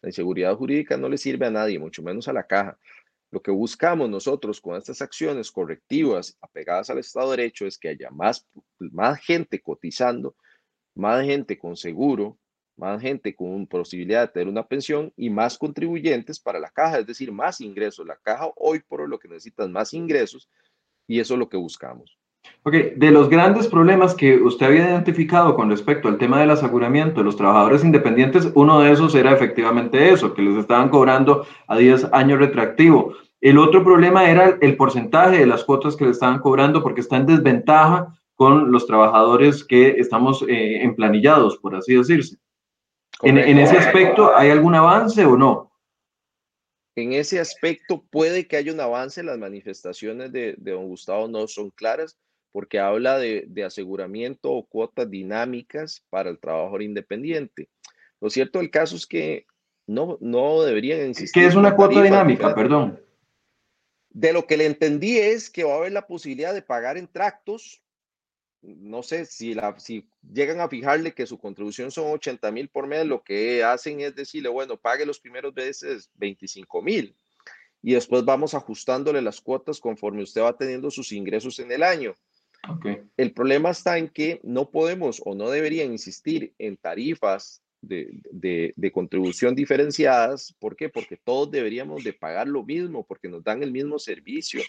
[0.00, 2.78] La inseguridad jurídica no le sirve a nadie, mucho menos a la caja.
[3.32, 7.88] Lo que buscamos nosotros con estas acciones correctivas apegadas al Estado de Derecho es que
[7.88, 8.46] haya más,
[8.78, 10.36] más gente cotizando,
[10.94, 12.38] más gente con seguro,
[12.78, 17.06] más gente con posibilidad de tener una pensión y más contribuyentes para la caja, es
[17.06, 18.06] decir, más ingresos.
[18.06, 20.48] La caja hoy por hoy lo que necesita es más ingresos
[21.06, 22.18] y eso es lo que buscamos.
[22.62, 27.20] Ok, de los grandes problemas que usted había identificado con respecto al tema del aseguramiento
[27.20, 31.76] de los trabajadores independientes, uno de esos era efectivamente eso, que les estaban cobrando a
[31.76, 33.14] 10 años retractivo.
[33.40, 37.16] El otro problema era el porcentaje de las cuotas que le estaban cobrando porque está
[37.16, 42.36] en desventaja con los trabajadores que estamos eh, emplanillados, por así decirse.
[43.22, 45.72] En, en, ese aspecto, ¿hay algún avance o no?
[46.94, 51.46] En ese aspecto puede que haya un avance, las manifestaciones de, de don Gustavo no
[51.46, 52.16] son claras
[52.52, 57.68] porque habla de, de, aseguramiento o cuotas dinámicas para el trabajador independiente.
[58.20, 59.46] Lo cierto del caso es que
[59.86, 61.42] no, no deberían insistir.
[61.42, 62.54] ¿Qué es una cuota dinámica?
[62.54, 63.00] Perdón.
[64.10, 67.06] De lo que le entendí es que va a haber la posibilidad de pagar en
[67.06, 67.82] tractos
[68.62, 72.86] no sé, si, la, si llegan a fijarle que su contribución son 80 mil por
[72.86, 77.14] mes, lo que hacen es decirle, bueno, pague los primeros meses 25 mil
[77.82, 82.14] y después vamos ajustándole las cuotas conforme usted va teniendo sus ingresos en el año.
[83.16, 88.20] El problema está en que no podemos o no deberían insistir en tarifas de,
[88.76, 90.54] de, contribución diferenciadas.
[90.58, 90.88] ¿Por qué?
[90.88, 94.60] Porque todos deberíamos de pagar lo mismo, porque nos dan el mismo servicio.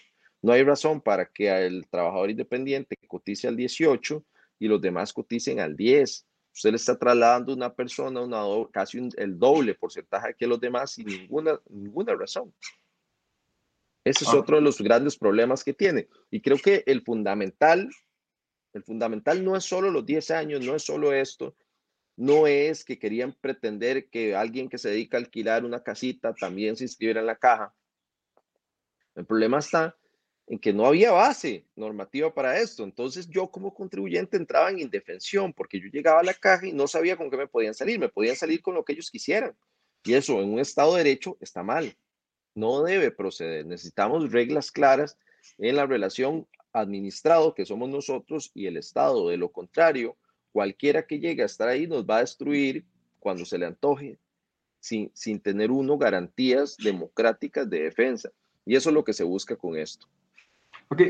[0.42, 4.24] No hay razón para que el trabajador independiente cotice al 18
[4.58, 6.26] y los demás coticen al 10.
[6.52, 10.92] Usted le está trasladando a una persona una casi el doble porcentaje que los demás
[10.92, 12.52] sin ninguna, ninguna razón.
[14.04, 14.38] Ese es ah.
[14.38, 16.08] otro de los grandes problemas que tiene.
[16.30, 17.90] Y creo que el fundamental,
[18.72, 21.54] el fundamental no es solo los 10 años, no es solo esto,
[22.16, 26.76] no es que querían pretender que alguien que se dedica a alquilar una casita también
[26.76, 27.74] se inscribiera en la caja.
[29.14, 29.96] El problema está
[30.50, 32.84] en que no había base normativa para esto.
[32.84, 36.86] Entonces yo como contribuyente entraba en indefensión porque yo llegaba a la caja y no
[36.86, 37.98] sabía con qué me podían salir.
[37.98, 39.56] Me podían salir con lo que ellos quisieran.
[40.04, 41.96] Y eso en un Estado de Derecho está mal
[42.54, 43.66] no debe proceder.
[43.66, 45.18] Necesitamos reglas claras
[45.58, 49.28] en la relación administrado que somos nosotros y el Estado.
[49.28, 50.16] De lo contrario,
[50.52, 52.84] cualquiera que llegue a estar ahí nos va a destruir
[53.18, 54.18] cuando se le antoje,
[54.80, 58.30] sin, sin tener uno garantías democráticas de defensa.
[58.64, 60.06] Y eso es lo que se busca con esto.
[60.92, 61.02] Ok,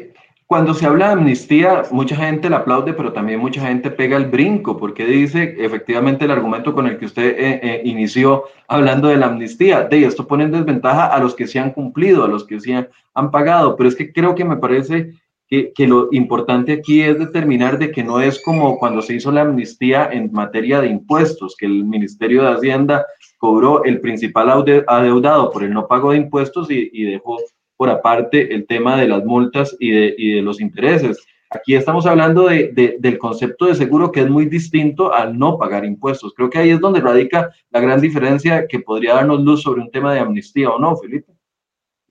[0.44, 4.26] cuando se habla de amnistía, mucha gente la aplaude, pero también mucha gente pega el
[4.26, 9.16] brinco, porque dice efectivamente el argumento con el que usted eh, eh, inició hablando de
[9.16, 12.44] la amnistía, de esto pone en desventaja a los que se han cumplido, a los
[12.44, 15.12] que se han, pagado, pero es que creo que me parece
[15.48, 19.32] que, que, lo importante aquí es determinar de que no es como cuando se hizo
[19.32, 23.06] la amnistía en materia de impuestos, que el Ministerio de Hacienda
[23.38, 24.50] cobró el principal
[24.86, 27.38] adeudado por el no pago de impuestos y, y dejó
[27.80, 31.16] por aparte el tema de las multas y de, y de los intereses.
[31.48, 35.86] Aquí estamos hablando de, del concepto de seguro que es muy distinto al no pagar
[35.86, 36.34] impuestos.
[36.34, 39.90] Creo que ahí es donde radica la gran diferencia que podría darnos luz sobre un
[39.90, 41.32] tema de amnistía o no, Felipe.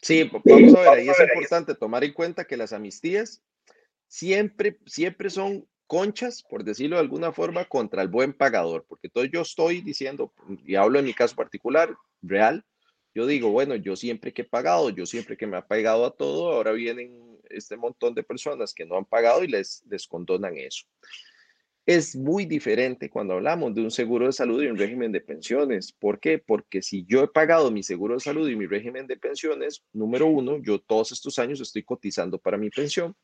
[0.01, 3.43] Sí, vamos a ver, ahí es importante tomar en cuenta que las amnistías
[4.07, 9.25] siempre, siempre son conchas, por decirlo de alguna forma, contra el buen pagador, porque todo
[9.25, 10.33] yo estoy diciendo,
[10.65, 12.65] y hablo en mi caso particular, real,
[13.19, 16.15] yo digo, bueno, yo siempre que he pagado, yo siempre que me ha pagado a
[16.15, 20.85] todo, ahora vienen este montón de personas que no han pagado y les, descondonan eso.
[21.85, 25.91] Es muy diferente cuando hablamos de un seguro de salud y un régimen de pensiones.
[25.91, 26.39] ¿Por qué?
[26.39, 30.27] Porque si yo he pagado mi seguro de salud y mi régimen de pensiones, número
[30.27, 33.17] uno, yo todos estos años estoy cotizando para mi pensión.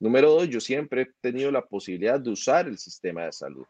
[0.00, 3.66] Número dos, yo siempre he tenido la posibilidad de usar el sistema de salud.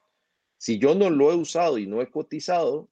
[0.58, 2.88] Si yo no lo he usado y no he cotizado,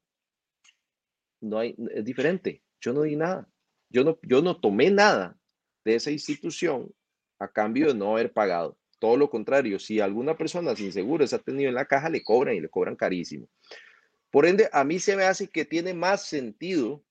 [1.40, 2.64] no hay, es diferente.
[2.81, 3.49] Yo no di nada.
[3.88, 5.37] Yo no, yo no tomé nada
[5.85, 6.93] de esa institución
[7.38, 8.79] a cambio de no haber pagado.
[8.99, 12.23] Todo lo contrario, si alguna persona sin seguro se ha tenido en la caja, le
[12.23, 13.49] cobran y le cobran carísimo.
[14.31, 17.03] Por ende, a mí se me hace que tiene más sentido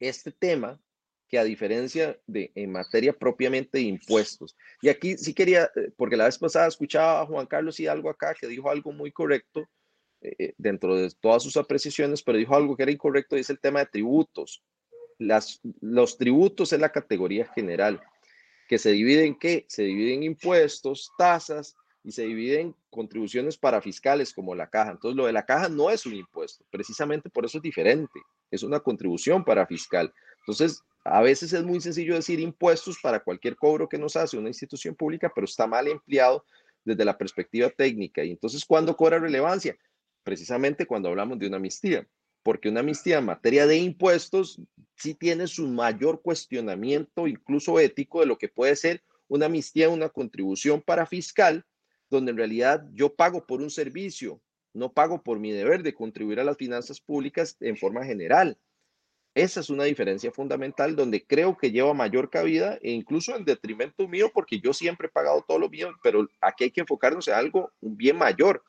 [0.00, 0.80] este tema
[1.28, 4.56] que a diferencia de en materia propiamente de impuestos.
[4.82, 8.10] Y aquí sí quería, eh, porque la vez pasada escuchaba a Juan Carlos y algo
[8.10, 9.68] acá que dijo algo muy correcto
[10.22, 13.58] eh, dentro de todas sus apreciaciones, pero dijo algo que era incorrecto y es el
[13.58, 14.62] tema de tributos.
[15.18, 18.00] Los tributos es la categoría general,
[18.68, 19.66] que se divide en qué?
[19.68, 24.92] Se divide en impuestos, tasas y se dividen contribuciones para fiscales como la caja.
[24.92, 28.62] Entonces, lo de la caja no es un impuesto, precisamente por eso es diferente, es
[28.62, 30.12] una contribución para fiscal.
[30.40, 34.48] Entonces, a veces es muy sencillo decir impuestos para cualquier cobro que nos hace una
[34.48, 36.44] institución pública, pero está mal empleado
[36.84, 38.22] desde la perspectiva técnica.
[38.24, 39.76] Y entonces, ¿cuándo cobra relevancia?
[40.30, 42.06] Precisamente cuando hablamos de una amnistía,
[42.44, 44.62] porque una amnistía en materia de impuestos
[44.94, 50.08] sí tiene su mayor cuestionamiento, incluso ético, de lo que puede ser una amnistía, una
[50.08, 51.66] contribución para fiscal,
[52.10, 54.40] donde en realidad yo pago por un servicio,
[54.72, 58.56] no pago por mi deber de contribuir a las finanzas públicas en forma general.
[59.34, 64.06] Esa es una diferencia fundamental donde creo que lleva mayor cabida e incluso en detrimento
[64.06, 67.34] mío, porque yo siempre he pagado todo lo mío, pero aquí hay que enfocarnos en
[67.34, 68.62] algo, un bien mayor,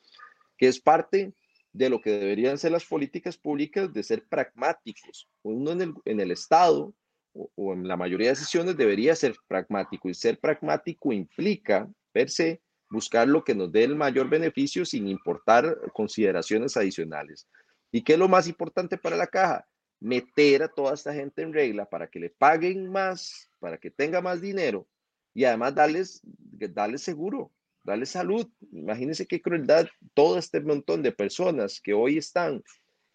[0.57, 1.34] que es parte
[1.74, 5.28] de lo que deberían ser las políticas públicas de ser pragmáticos.
[5.43, 6.93] Uno en el, en el Estado
[7.34, 12.61] o, en la mayoría de decisiones debería ser pragmático y ser pragmático implica, per se,
[12.89, 17.47] buscar lo que nos dé el mayor beneficio sin importar consideraciones adicionales.
[17.91, 19.65] ¿Y qué es lo más importante para la caja?
[20.01, 24.19] Meter a toda esta gente en regla para que le paguen más, para que tenga
[24.19, 24.88] más dinero
[25.34, 27.51] y además darles, darles seguro,
[27.84, 28.48] Dale salud.
[28.72, 32.64] Imagínense qué crueldad todo este montón de personas que hoy están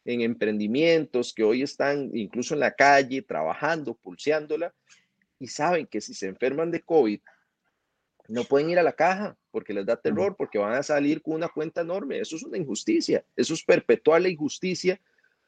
[0.05, 4.75] en emprendimientos, que hoy están incluso en la calle trabajando, pulseándola,
[5.39, 7.21] y saben que si se enferman de COVID,
[8.29, 11.35] no pueden ir a la caja porque les da terror, porque van a salir con
[11.35, 12.19] una cuenta enorme.
[12.19, 13.25] Eso es una injusticia.
[13.37, 15.01] Eso es perpetuar la injusticia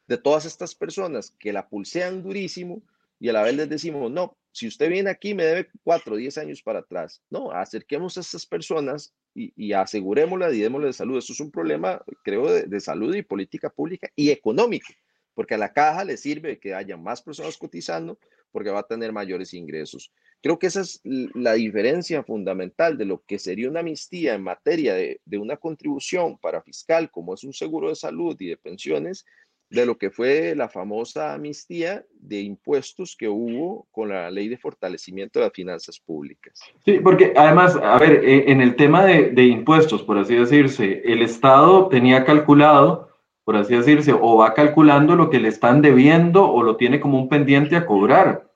[0.06, 2.82] de todas estas personas que la pulsean durísimo
[3.20, 6.16] y a la vez les decimos, no, si usted viene aquí me debe cuatro o
[6.16, 7.22] diez años para atrás.
[7.30, 11.18] No, acerquemos a estas personas y, y asegurémosla y démosle de salud.
[11.18, 14.92] Eso es un problema, creo, de, de salud y política pública y económica,
[15.34, 18.18] porque a la caja le sirve que haya más personas cotizando
[18.50, 20.12] porque va a tener mayores ingresos.
[20.42, 24.94] Creo que esa es la diferencia fundamental de lo que sería una amnistía en materia
[24.94, 29.24] de, de, una contribución para fiscal, como es un seguro de salud y de pensiones,
[29.70, 34.56] de lo que fue la famosa amnistía de impuestos que hubo con la ley de
[34.56, 36.60] fortalecimiento de las finanzas públicas.
[36.84, 41.02] Sí, porque además, a ver, e, en el tema de, de impuestos, por así decirse,
[41.04, 43.10] el Estado tenía calculado,
[43.44, 47.18] por así decirse, o va calculando lo que le están debiendo o lo tiene como
[47.18, 48.48] un pendiente a cobrar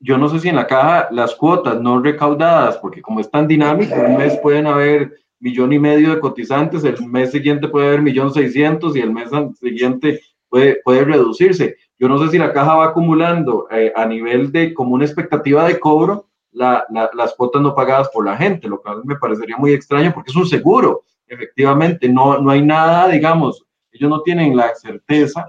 [0.00, 3.46] yo no sé si en la caja las cuotas no recaudadas, porque como es tan
[3.46, 8.02] dinámico, un mes pueden haber millón y medio de cotizantes, el mes siguiente puede haber
[8.02, 10.20] millón seiscientos y el mes siguiente
[10.50, 11.76] puede, puede reducirse.
[11.98, 15.66] Yo no sé si la caja va acumulando eh, a nivel de como una expectativa
[15.66, 19.56] de cobro la, la, las cuotas no pagadas por la gente, lo cual me parecería
[19.56, 24.56] muy extraño porque es un seguro, efectivamente, no, no hay nada, digamos, ellos no tienen
[24.56, 25.46] la certeza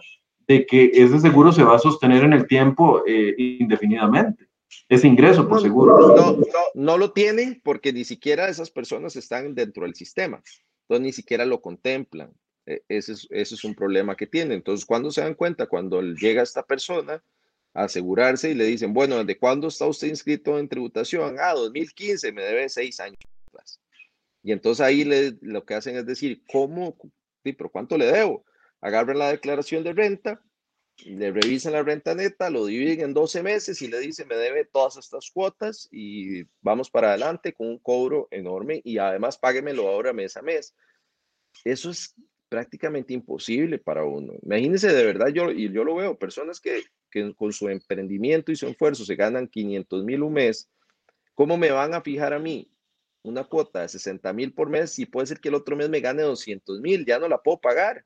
[0.48, 4.48] de que ese seguro se va a sostener en el tiempo eh, indefinidamente.
[4.88, 5.98] Ese ingreso por seguro.
[6.00, 6.38] No, no,
[6.74, 10.42] no, lo tienen porque ni siquiera esas personas están dentro del sistema.
[10.84, 12.32] Entonces ni siquiera lo contemplan.
[12.66, 14.54] E, ese es, ese es un problema que tienen.
[14.54, 15.68] Entonces, cuando se dan cuenta?
[15.68, 17.24] Cuando llega esta persona
[17.74, 21.38] a asegurarse y le dicen, bueno, ¿desde cuándo está usted inscrito en tributación?
[21.40, 23.18] Ah, 2015, me debe seis años.
[24.44, 26.98] Y entonces ahí le, lo que hacen es decir, ¿cómo?
[27.44, 28.44] Sí, pero ¿cuánto le debo?
[28.82, 30.42] agarran la declaración de renta,
[31.06, 34.66] le revisan la renta neta, lo dividen en 12 meses y le dicen, me debe
[34.66, 40.14] todas estas cuotas y vamos para adelante con un cobro enorme y además páguemelo ahora
[40.14, 40.76] mes a mes.
[41.64, 42.16] Eso es
[42.52, 44.34] prácticamente imposible para uno.
[44.42, 48.58] Imagínense de verdad, yo, y yo lo veo, personas que, que con su emprendimiento y
[48.58, 50.70] su esfuerzo se ganan 500 mil un mes,
[51.34, 52.70] ¿cómo me van a fijar a mí
[53.24, 56.02] una cuota de 60 mil por mes y puede ser que el otro mes me
[56.02, 57.06] gane 200 mil?
[57.06, 58.04] Ya no la puedo pagar.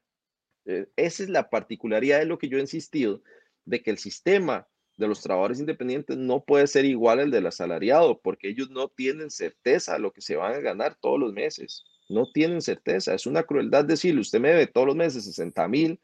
[0.66, 3.24] Eh, esa es la particularidad de lo que yo he insistido,
[3.66, 8.22] de que el sistema de los trabajadores independientes no puede ser igual al del asalariado,
[8.22, 11.84] porque ellos no tienen certeza de lo que se van a ganar todos los meses.
[12.10, 13.14] No tienen certeza.
[13.14, 16.00] Es una crueldad decirle, usted me debe todos los meses 60 mil,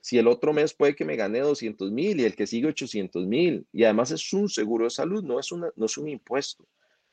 [0.00, 3.26] si el otro mes puede que me gane 200 mil y el que sigue 800
[3.26, 3.66] mil.
[3.72, 6.64] Y además es un seguro de salud, no es, una, no es un impuesto.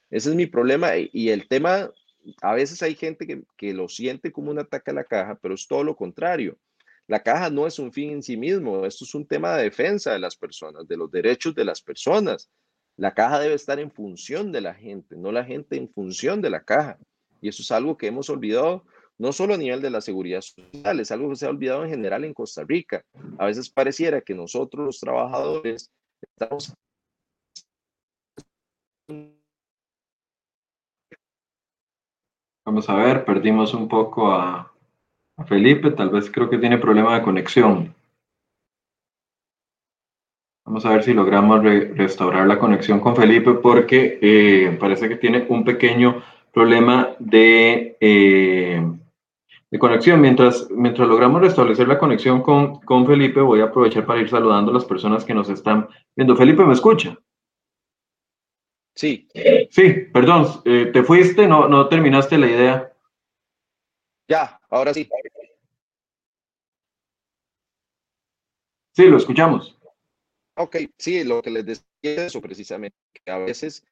[0.09, 0.91] Ese es mi problema.
[0.97, 1.91] Y el tema,
[2.41, 5.55] a veces hay gente que, que lo siente como un ataque a la caja, pero
[5.55, 6.57] es todo lo contrario
[7.07, 10.13] la caja no es un fin en sí mismo, esto es un tema de defensa
[10.13, 12.49] de las personas, de los derechos de las personas.
[12.95, 16.49] La caja debe estar en función de la gente, no la gente en función de
[16.49, 16.97] la caja.
[17.43, 18.85] Y eso es algo que hemos olvidado,
[19.17, 21.89] no solo a nivel de la seguridad social, es algo que se ha olvidado en
[21.89, 23.03] general en Costa Rica.
[23.37, 25.91] A veces pareciera que nosotros los trabajadores
[26.21, 26.73] estamos...
[32.65, 34.71] Vamos a ver, perdimos un poco a,
[35.45, 37.93] Felipe, tal vez creo que tiene problema de conexión.
[40.63, 45.45] Vamos a ver si logramos restaurar la conexión con Felipe porque eh, parece que tiene
[45.49, 46.23] un pequeño
[46.53, 48.81] problema de, eh,
[49.71, 50.21] de conexión.
[50.21, 54.71] Mientras, mientras logramos restablecer la conexión con, con Felipe, voy a aprovechar para ir saludando
[54.71, 56.35] a las personas que nos están viendo.
[56.35, 57.17] Felipe, ¿me escucha?
[58.95, 59.27] Sí.
[59.71, 62.93] Sí, perdón, eh, te fuiste, no, no terminaste la idea.
[64.27, 65.09] Ya, ahora sí.
[68.95, 69.75] Sí, lo escuchamos.
[70.55, 73.83] Ok, sí, lo que les decía eso precisamente, que a veces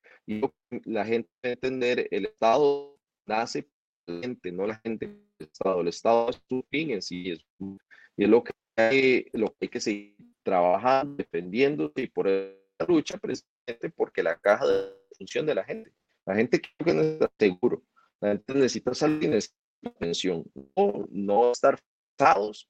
[0.85, 3.67] la gente debe entender el Estado nace
[4.05, 5.81] la gente, no la gente del Estado.
[5.81, 9.57] El Estado es su fin en sí, es, y es lo que, hay, lo que
[9.61, 15.45] hay que seguir trabajando, defendiendo y por la lucha precisamente porque la caja de función
[15.45, 15.91] de la gente.
[16.25, 17.83] La gente creo que necesita seguro,
[18.19, 19.57] la gente necesita salud y necesita
[19.97, 20.45] pensión,
[20.75, 21.79] no, no estar
[22.17, 22.69] forzados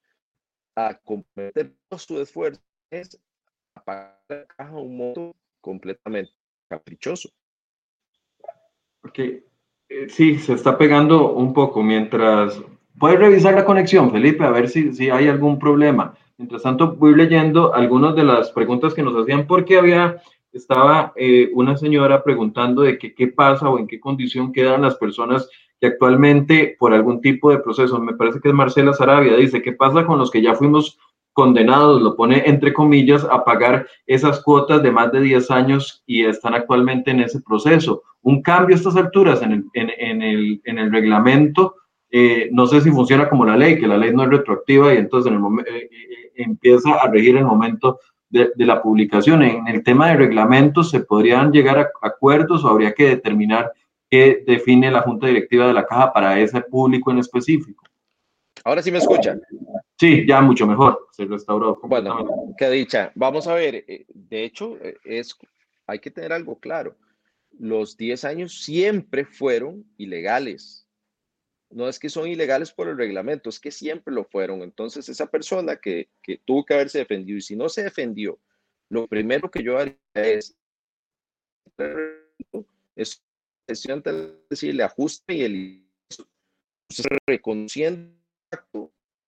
[0.75, 3.19] a comprometer todo su esfuerzo es
[3.75, 6.31] a pagar la caja un modo completamente
[6.69, 7.29] caprichoso.
[9.03, 9.43] Ok, eh,
[10.07, 12.61] sí, se está pegando un poco mientras...
[12.99, 16.13] Puedes revisar la conexión, Felipe, a ver si, si hay algún problema.
[16.37, 20.21] Mientras tanto, voy leyendo algunas de las preguntas que nos hacían porque había,
[20.51, 25.49] estaba eh, una señora preguntando de qué pasa o en qué condición quedan las personas
[25.81, 29.73] que actualmente por algún tipo de proceso, me parece que es Marcela Sarabia, dice, ¿qué
[29.73, 30.99] pasa con los que ya fuimos
[31.33, 36.25] condenados, lo pone entre comillas, a pagar esas cuotas de más de 10 años y
[36.25, 38.03] están actualmente en ese proceso.
[38.21, 41.75] Un cambio a estas alturas en el, en, el, en el reglamento,
[42.11, 44.97] eh, no sé si funciona como la ley, que la ley no es retroactiva y
[44.97, 49.43] entonces en el eh, eh, empieza a regir el momento de, la publicación.
[49.43, 53.71] En el tema de reglamentos, ¿se podrían llegar a acuerdos o habría que determinar
[54.09, 57.83] qué define la Junta Directiva de la Caja para ese público en específico?
[58.63, 59.41] Ahora sí me escuchan.
[60.01, 61.79] Sí, ya mucho mejor, se restauró.
[61.83, 63.11] Bueno, qué dicha.
[63.13, 65.37] Vamos a ver, eh, de hecho, eh, es,
[65.85, 66.97] hay que tener algo claro.
[67.59, 70.87] Los 10 años siempre fueron ilegales.
[71.69, 74.63] No es que son ilegales por el reglamento, es que siempre lo fueron.
[74.63, 78.39] Entonces, esa persona que, que tuvo que haberse defendido y si no se defendió,
[78.89, 80.57] lo primero que yo haría es,
[82.95, 83.23] es
[84.49, 85.85] decirle ajuste y el
[87.27, 88.19] reconociendo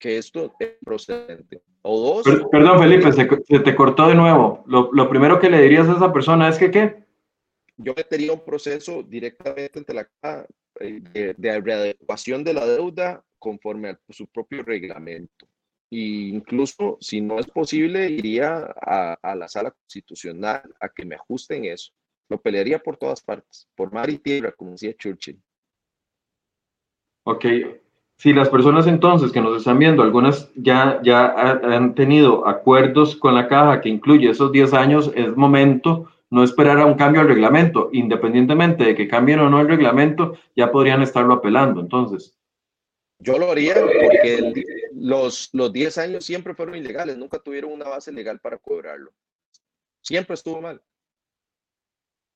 [0.03, 1.61] que esto es procedente.
[1.81, 2.47] O dos.
[2.51, 3.25] Perdón, Felipe, se,
[3.59, 4.61] te cortó de nuevo.
[4.67, 7.05] Lo, lo, primero que le dirías a esa persona es que qué?
[7.77, 10.09] Yo metería un proceso directamente ante la
[10.81, 15.47] eh, de, de readecuación de la deuda conforme a su propio reglamento.
[15.89, 21.15] E incluso, si no es posible, iría a, a, la sala constitucional a que me
[21.15, 21.93] ajusten eso.
[22.27, 25.41] Lo pelearía por todas partes, por mar y tierra, como decía Churchill.
[27.25, 27.45] Ok,
[28.17, 31.33] si las personas entonces que nos están viendo, algunas ya, ya
[31.63, 36.79] han tenido acuerdos con la caja que incluye esos 10 años, es momento no esperar
[36.79, 41.01] a un cambio al reglamento, independientemente de que cambien o no el reglamento, ya podrían
[41.01, 41.79] estarlo apelando.
[41.81, 42.35] Entonces,
[43.19, 48.11] yo lo haría porque los, los 10 años siempre fueron ilegales, nunca tuvieron una base
[48.11, 49.11] legal para cobrarlo.
[50.01, 50.81] Siempre estuvo mal.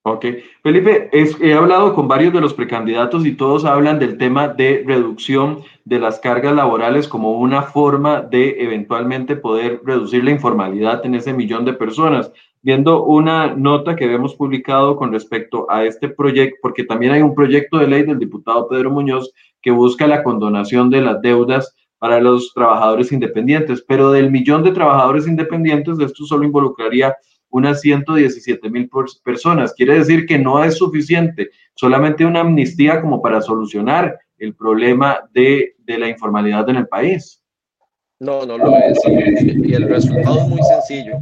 [0.10, 0.26] Ok.
[0.64, 5.64] Felipe, he hablado con varios de los precandidatos y todos hablan del tema de reducción
[5.84, 11.34] de las cargas laborales como una forma de eventualmente poder reducir la informalidad en ese
[11.34, 12.32] millón de personas.
[12.62, 17.36] Viendo una nota que habíamos publicado con respecto a este proyecto, porque también hay un
[17.36, 22.22] proyecto de ley del diputado Pedro Muñoz que busca la condonación de las deudas para
[22.22, 27.14] los trabajadores independientes, pero del millón de trabajadores independientes, esto solo involucraría
[27.50, 28.90] unas 117 mil
[29.24, 29.74] personas.
[29.74, 35.76] Quiere decir que no es suficiente solamente una amnistía como para solucionar el problema de,
[35.80, 37.44] de la informalidad en el país.
[38.20, 39.00] No, no lo es.
[39.06, 41.22] Y el resultado es muy sencillo.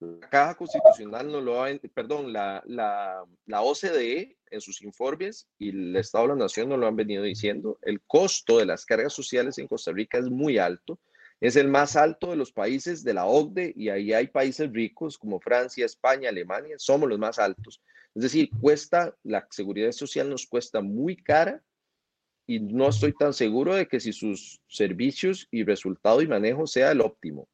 [0.00, 5.70] La Caja Constitucional no lo ha, perdón, la, la, la OCDE en sus informes y
[5.70, 7.78] el Estado de la Nación nos lo han venido diciendo.
[7.82, 11.00] El costo de las cargas sociales en Costa Rica es muy alto
[11.40, 15.16] es el más alto de los países de la OCDE y ahí hay países ricos
[15.16, 17.80] como Francia, España, Alemania, somos los más altos.
[18.14, 21.62] Es decir, cuesta, la seguridad social nos cuesta muy cara
[22.46, 26.90] y no estoy tan seguro de que si sus servicios y resultado y manejo sea
[26.90, 27.48] el óptimo.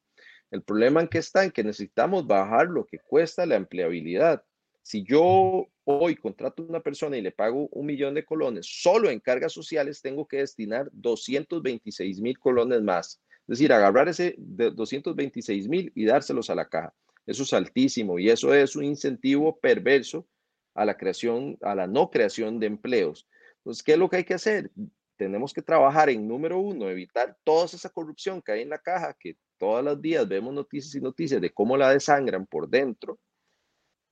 [0.49, 4.43] El problema en que está en que necesitamos bajar lo que cuesta la empleabilidad.
[4.81, 9.09] Si yo hoy contrato a una persona y le pago un millón de colones solo
[9.09, 13.21] en cargas sociales, tengo que destinar 226 mil colones más.
[13.47, 16.93] Es decir, agarrar ese de 226 mil y dárselos a la caja.
[17.25, 20.27] Eso es altísimo y eso es un incentivo perverso
[20.73, 23.27] a la creación, a la no creación de empleos.
[23.57, 24.71] Entonces, ¿qué es lo que hay que hacer?
[25.15, 29.15] Tenemos que trabajar en número uno, evitar toda esa corrupción que hay en la caja,
[29.19, 33.19] que todos los días vemos noticias y noticias de cómo la desangran por dentro.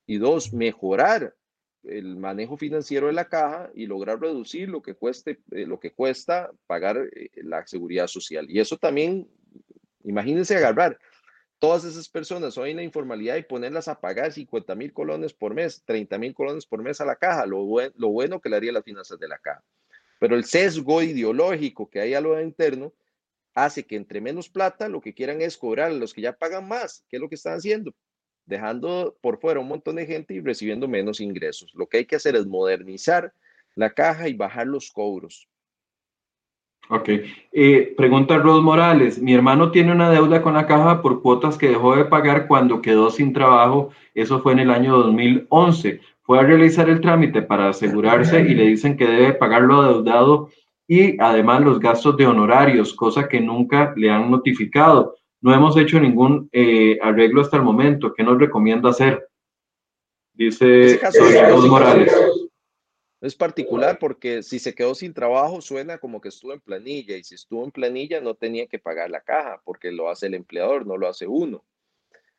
[0.07, 1.35] Y dos, mejorar
[1.83, 5.91] el manejo financiero de la caja y lograr reducir lo que cueste eh, lo que
[5.91, 8.49] cuesta pagar eh, la seguridad social.
[8.49, 9.27] Y eso también
[10.03, 10.99] imagínense agarrar
[11.59, 15.53] todas esas personas hoy en la informalidad y ponerlas a pagar 50 mil colones por
[15.53, 17.65] mes 30 mil colones por mes a la caja lo,
[17.95, 19.63] lo bueno que le haría las finanzas de la caja.
[20.19, 22.93] Pero el sesgo ideológico que hay a lo interno
[23.53, 26.67] hace que entre menos plata lo que quieran es cobrar a los que ya pagan
[26.67, 27.93] más ¿qué es lo que están haciendo
[28.45, 31.71] dejando por fuera un montón de gente y recibiendo menos ingresos.
[31.73, 33.33] Lo que hay que hacer es modernizar
[33.75, 35.47] la caja y bajar los cobros.
[36.89, 37.09] Ok.
[37.53, 39.21] Eh, pregunta Ros Morales.
[39.21, 42.81] Mi hermano tiene una deuda con la caja por cuotas que dejó de pagar cuando
[42.81, 43.91] quedó sin trabajo.
[44.13, 46.01] Eso fue en el año 2011.
[46.21, 50.49] Fue a realizar el trámite para asegurarse y le dicen que debe pagar lo adeudado
[50.87, 55.15] y además los gastos de honorarios, cosa que nunca le han notificado.
[55.43, 58.13] No hemos hecho ningún eh, arreglo hasta el momento.
[58.13, 59.27] ¿Qué nos recomienda hacer?
[60.31, 62.13] Dice Doña Morales.
[63.19, 67.25] Es particular porque si se quedó sin trabajo suena como que estuvo en planilla y
[67.25, 70.87] si estuvo en planilla no tenía que pagar la caja porque lo hace el empleador,
[70.87, 71.65] no lo hace uno.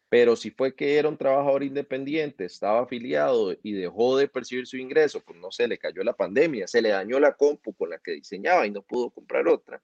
[0.08, 4.78] Pero si fue que era un trabajador independiente, estaba afiliado y dejó de percibir su
[4.78, 7.98] ingreso, pues no se le cayó la pandemia, se le dañó la compu con la
[7.98, 9.82] que diseñaba y no pudo comprar otra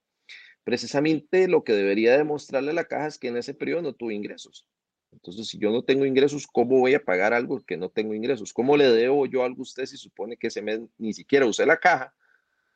[0.64, 4.10] precisamente lo que debería demostrarle a la caja es que en ese periodo no tuvo
[4.10, 4.66] ingresos.
[5.12, 8.52] Entonces, si yo no tengo ingresos, ¿cómo voy a pagar algo que no tengo ingresos?
[8.52, 11.66] ¿Cómo le debo yo algo a usted si supone que ese mes ni siquiera usé
[11.66, 12.14] la caja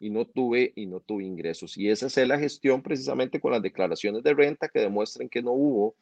[0.00, 1.76] y no tuve y no tuve ingresos?
[1.76, 5.52] Y esa es la gestión precisamente con las declaraciones de renta que demuestren que no
[5.52, 5.96] hubo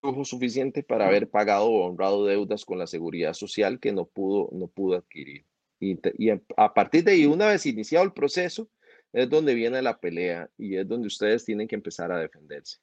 [0.00, 4.48] flujo suficiente para haber pagado o honrado deudas con la seguridad social que no pudo,
[4.52, 5.44] no pudo adquirir.
[5.78, 8.68] Y, y a partir de ahí, una vez iniciado el proceso,
[9.12, 12.78] es donde viene la pelea y es donde ustedes tienen que empezar a defenderse.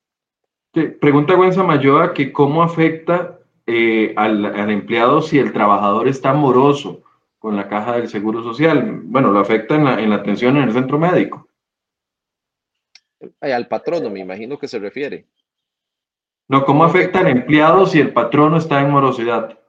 [0.99, 7.03] Pregunta Gwen Mayoa que cómo afecta eh, al, al, empleado si el trabajador está moroso
[7.39, 9.01] con la caja del Seguro Social.
[9.03, 11.47] Bueno, lo afecta en la, en la atención en el centro médico.
[13.41, 15.25] Al patrono, me imagino que se refiere.
[16.47, 19.59] No, ¿cómo afecta al empleado si el patrono está en morosidad?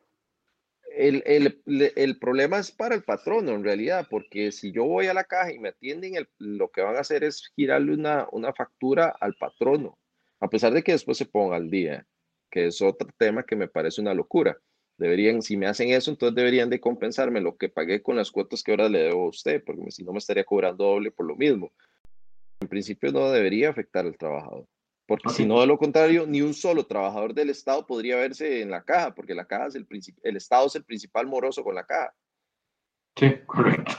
[0.99, 5.15] El, el, el, problema es para el patrono en realidad, porque si yo voy a
[5.15, 9.15] la caja y me atienden, lo que van a hacer es girarle una, una factura
[9.21, 9.97] al patrono
[10.41, 12.07] a pesar de que después se ponga al día,
[12.51, 14.59] que es otro tema que me parece una locura.
[14.97, 18.63] Deberían, si me hacen eso, entonces deberían de compensarme lo que pagué con las cuotas
[18.63, 21.37] que ahora le debo a usted, porque si no me estaría cobrando doble por lo
[21.37, 21.73] mismo.
[22.61, 24.67] En principio no debería afectar al trabajador,
[25.09, 28.71] porque si no, de lo contrario, ni un solo trabajador del Estado podría verse en
[28.71, 29.87] la caja, porque la caja es el,
[30.23, 32.15] el Estado es el principal moroso con la caja.
[33.17, 33.93] Sí, correcto.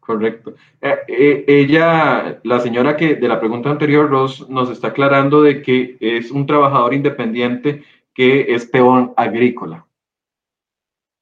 [0.00, 0.54] Correcto.
[0.80, 5.62] Eh, eh, ella, la señora que de la pregunta anterior, Ross, nos está aclarando de
[5.62, 9.86] que es un trabajador independiente que es peón agrícola.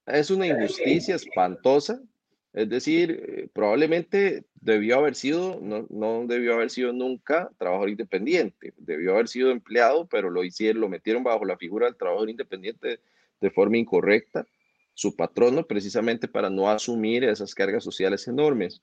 [0.07, 2.01] Es una injusticia espantosa.
[2.55, 8.73] Es decir, eh, probablemente debió haber sido, no, no debió haber sido nunca trabajador independiente.
[8.79, 13.01] Debió haber sido empleado, pero lo hicieron, lo metieron bajo la figura del trabajador independiente
[13.41, 14.47] de forma incorrecta
[14.95, 18.81] su patrono precisamente para no asumir esas cargas sociales enormes.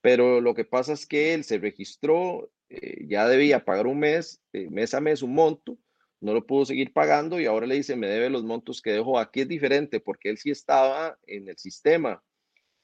[0.00, 4.42] Pero lo que pasa es que él se registró, eh, ya debía pagar un mes,
[4.52, 5.78] eh, mes a mes un monto,
[6.20, 9.18] no lo pudo seguir pagando y ahora le dice, me debe los montos que dejó.
[9.18, 12.22] Aquí es diferente porque él sí estaba en el sistema.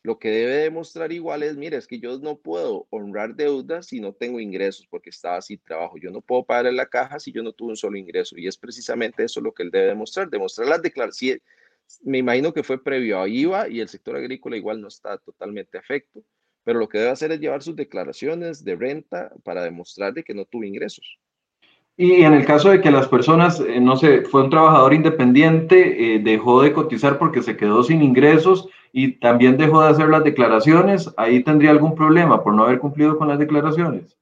[0.02, 4.00] Lo que debe demostrar igual es, mira, es que yo no puedo honrar deudas si
[4.00, 5.98] no tengo ingresos porque estaba sin trabajo.
[5.98, 8.38] Yo no puedo pagar en la caja si yo no tuve un solo ingreso.
[8.38, 11.42] Y es precisamente eso lo que él debe demostrar, demostrar las declaraciones
[12.02, 15.78] me imagino que fue previo a IVA y el sector agrícola igual no está totalmente
[15.78, 16.24] afecto,
[16.64, 20.34] pero lo que debe hacer es llevar sus declaraciones de renta para demostrar de que
[20.34, 21.18] no tuvo ingresos.
[22.02, 26.14] Y en el caso de que las personas, eh, no sé, fue un trabajador independiente,
[26.14, 30.24] eh, dejó de cotizar porque se quedó sin ingresos y también dejó de hacer las
[30.24, 34.16] declaraciones, ahí tendría algún problema por no haber cumplido con las declaraciones.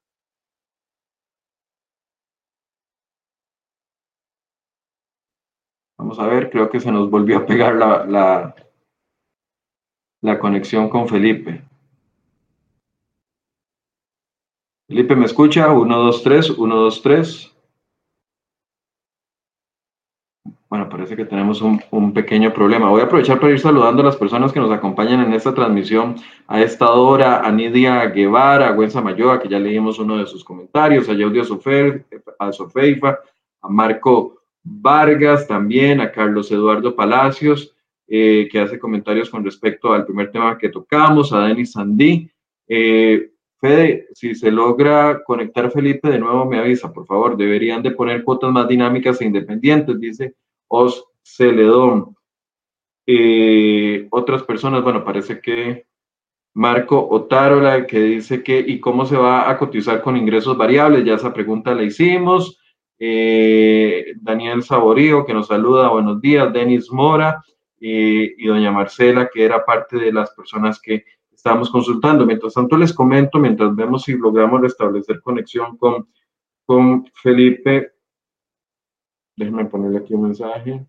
[5.96, 8.56] Vamos a ver, creo que se nos volvió a pegar la, la,
[10.22, 11.62] la conexión con Felipe.
[14.88, 15.70] Felipe, ¿me escucha?
[15.72, 17.54] 1, 2, 3, 1, 2, 3.
[20.70, 22.90] Bueno, parece que tenemos un, un, pequeño problema.
[22.90, 26.16] Voy a aprovechar para ir saludando a las personas que nos acompañan en esta transmisión
[26.46, 27.40] a esta hora.
[27.40, 31.42] A Nidia Guevara, a Gwen Samayoa, que ya leímos uno de sus comentarios, a Yaudio
[31.42, 32.04] Sofer,
[32.38, 33.18] a Sofeifa,
[33.62, 37.74] a Marco Vargas también, a Carlos Eduardo Palacios,
[38.06, 42.30] eh, que hace comentarios con respecto al primer tema que tocamos, a Denis Sandí.
[42.66, 47.38] Eh, Fede, si se logra conectar Felipe, de nuevo me avisa, por favor.
[47.38, 50.34] Deberían de poner cuotas más dinámicas e independientes, dice
[50.68, 52.16] Os Celedón.
[53.06, 55.86] Eh, otras personas, bueno, parece que
[56.54, 61.04] Marco Otárola, que dice que, ¿y cómo se va a cotizar con ingresos variables?
[61.04, 62.58] Ya esa pregunta la hicimos.
[62.98, 67.40] Eh, Daniel Saborío, que nos saluda, buenos días, Denis Mora
[67.80, 72.26] eh, y doña Marcela, que era parte de las personas que estábamos consultando.
[72.26, 76.08] Mientras tanto, les comento, mientras vemos si logramos restablecer conexión con,
[76.66, 77.92] con Felipe,
[79.38, 80.84] déjenme ponerle aquí un mensaje.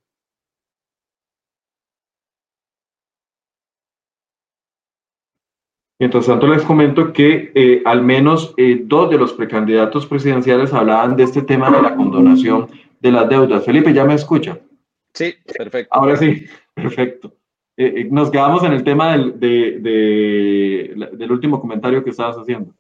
[5.99, 11.15] Mientras tanto, les comento que eh, al menos eh, dos de los precandidatos presidenciales hablaban
[11.15, 12.67] de este tema de la condonación
[13.01, 13.65] de las deudas.
[13.65, 14.59] Felipe, ¿ya me escucha?
[15.13, 15.93] Sí, perfecto.
[15.93, 17.35] Ahora sí, perfecto.
[17.75, 22.73] Eh, nos quedamos en el tema del, del último comentario que estabas haciendo.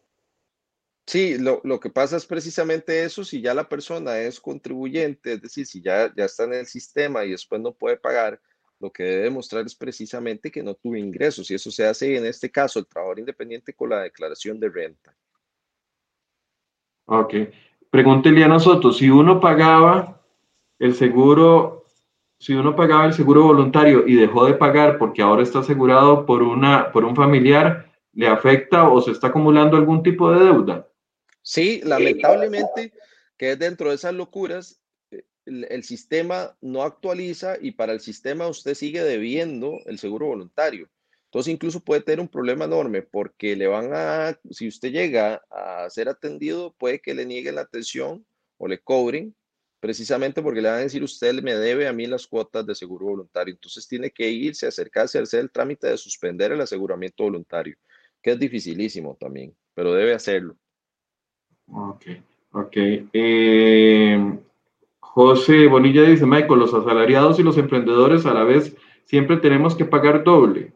[1.09, 5.41] Sí, lo, lo, que pasa es precisamente eso, si ya la persona es contribuyente, es
[5.41, 8.39] decir, si ya, ya está en el sistema y después no puede pagar,
[8.79, 12.27] lo que debe demostrar es precisamente que no tuvo ingresos y eso se hace en
[12.27, 15.15] este caso el trabajador independiente con la declaración de renta.
[17.05, 17.33] Ok.
[17.89, 20.21] Pregunta Eliana Soto, si uno pagaba
[20.77, 21.85] el seguro,
[22.37, 26.43] si uno pagaba el seguro voluntario y dejó de pagar porque ahora está asegurado por,
[26.43, 30.85] una, por un familiar, ¿le afecta o se está acumulando algún tipo de deuda?
[31.49, 32.93] Sí, lamentablemente
[33.35, 34.79] que dentro de esas locuras
[35.09, 40.87] eh, el, sistema no actualiza y para el sistema usted sigue debiendo el seguro voluntario.
[41.25, 45.89] Entonces incluso puede tener un problema enorme porque le van a, si usted llega a
[45.89, 48.23] ser atendido, puede que le nieguen la atención
[48.59, 49.35] o le cobren
[49.79, 53.07] precisamente porque le van a decir usted me debe a mí las cuotas de seguro
[53.07, 53.55] voluntario.
[53.55, 57.75] Entonces tiene que irse, acercarse a hacer el trámite de suspender el aseguramiento voluntario,
[58.21, 60.55] que es dificilísimo también, pero debe hacerlo.
[61.71, 62.05] Ok,
[62.51, 62.77] ok.
[63.13, 64.39] Eh,
[64.99, 69.85] José Bonilla dice, Michael, los asalariados y los emprendedores a la vez siempre tenemos que
[69.85, 70.73] pagar doble.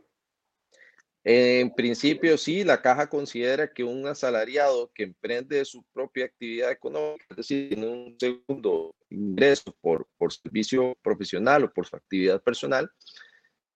[1.26, 7.26] En principio, sí, la caja considera que un asalariado que emprende su propia actividad económica,
[7.30, 12.92] es decir, tiene un segundo ingreso por, por servicio profesional o por su actividad personal,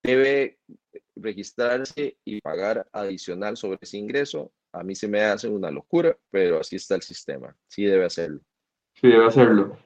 [0.03, 0.59] debe
[1.15, 4.51] registrarse y pagar adicional sobre ese ingreso.
[4.79, 7.55] A mí se me hace una locura, pero así está el sistema.
[7.67, 8.39] Sí debe hacerlo.
[8.93, 9.77] Sí, debe hacerlo.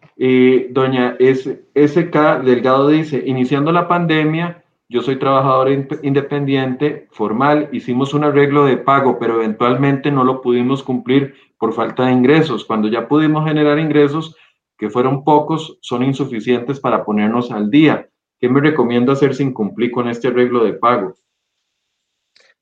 [0.70, 5.70] Doña SK Delgado dice, iniciando la pandemia, yo soy trabajador
[6.04, 12.06] independiente, formal, hicimos un arreglo de pago, pero eventualmente no lo pudimos cumplir por falta
[12.06, 12.66] de ingresos.
[12.66, 14.36] Cuando ya pudimos generar ingresos,
[14.78, 18.10] que fueron pocos, son insuficientes para ponernos al día.
[18.40, 21.16] ¿Qué me recomiendo hacer sin cumplir con este arreglo de pago?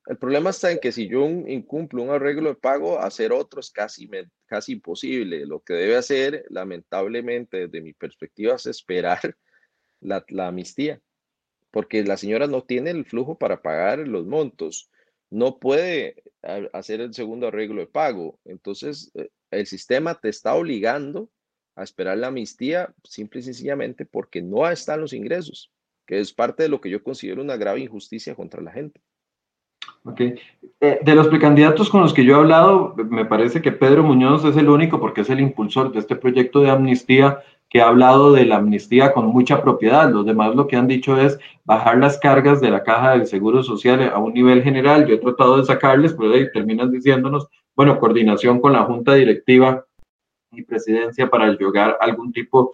[0.10, 3.72] El problema está en que si yo incumplo un arreglo de pago, hacer otro es
[3.72, 4.10] casi,
[4.47, 5.45] casi imposible.
[5.45, 9.22] Lo que debe hacer, lamentablemente, desde mi perspectiva, es esperar
[10.01, 11.01] la, la amnistía
[11.72, 14.89] porque la señora no tiene el flujo para pagar los montos,
[15.30, 16.24] no puede
[16.74, 18.39] hacer el segundo arreglo de pago.
[18.45, 21.30] Entonces, eh, el sistema te está obligando
[21.76, 25.72] a esperar la amnistía simple y sencillamente porque no están los ingresos,
[26.05, 29.01] que es parte de lo que yo considero una grave injusticia contra la gente.
[30.03, 30.21] Ok.
[30.81, 34.45] Eh, de los precandidatos con los que yo he hablado, me parece que Pedro Muñoz
[34.45, 38.31] es el único porque es el impulsor de este proyecto de amnistía que ha hablado
[38.31, 40.09] de la amnistía con mucha propiedad.
[40.09, 43.61] Los demás lo que han dicho es bajar las cargas de la caja del Seguro
[43.61, 45.05] Social a un nivel general.
[45.05, 49.85] Yo he tratado de sacarles, pero ahí terminan diciéndonos, bueno, coordinación con la Junta Directiva
[50.51, 52.73] y Presidencia para llegar algún tipo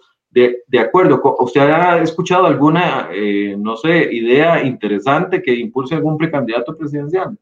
[0.66, 1.22] de acuerdo.
[1.40, 7.38] ¿Usted ha escuchado alguna, eh, no sé, idea interesante que impulse algún precandidato presidencial?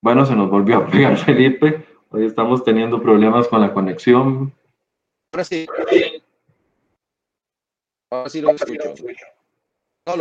[0.00, 1.84] Bueno, se nos volvió a pegar Felipe.
[2.10, 4.54] Hoy estamos teniendo problemas con la conexión.
[5.32, 5.66] Ahora sí.
[8.10, 8.94] Ahora sí lo escucho.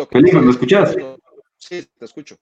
[0.09, 0.97] Felipe, ¿me escuchas?
[1.55, 2.35] Sí, te escucho.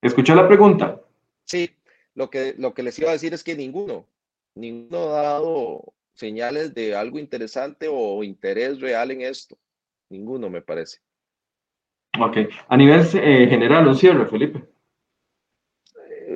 [0.00, 0.98] ¿Escuchó la pregunta?
[1.44, 1.70] Sí,
[2.14, 4.06] lo que, lo que les iba a decir es que ninguno,
[4.54, 9.58] ninguno ha dado señales de algo interesante o interés real en esto.
[10.10, 10.98] Ninguno, me parece.
[12.20, 12.36] Ok.
[12.68, 14.72] A nivel eh, general, un cierre, Felipe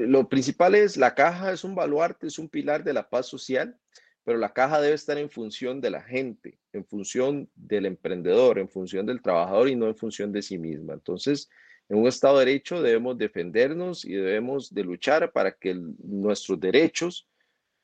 [0.06, 3.76] lo principal es la caja es un baluarte, es un pilar de la paz social,
[4.24, 8.68] pero la caja debe estar en función de la gente, en función del emprendedor, en
[8.68, 10.94] función del trabajador y no en función de sí misma.
[10.94, 11.48] Entonces,
[11.88, 17.28] en un Estado de Derecho debemos defendernos y debemos de luchar para que nuestros derechos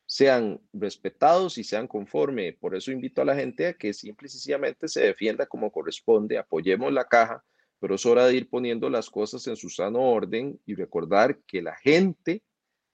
[0.07, 2.53] sean respetados y sean conforme.
[2.53, 6.37] Por eso invito a la gente a que simple y sencillamente se defienda como corresponde,
[6.37, 7.45] apoyemos la caja,
[7.79, 11.63] pero es hora de ir poniendo las cosas en su sano orden y recordar que
[11.63, 12.43] la gente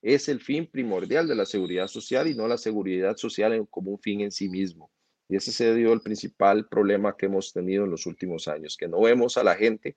[0.02, 3.98] es el fin primordial de la seguridad social y no la seguridad social como un
[3.98, 4.90] fin en sí mismo.
[5.28, 8.88] Y ese se dio el principal problema que hemos tenido en los últimos años, que
[8.88, 9.96] no vemos a la gente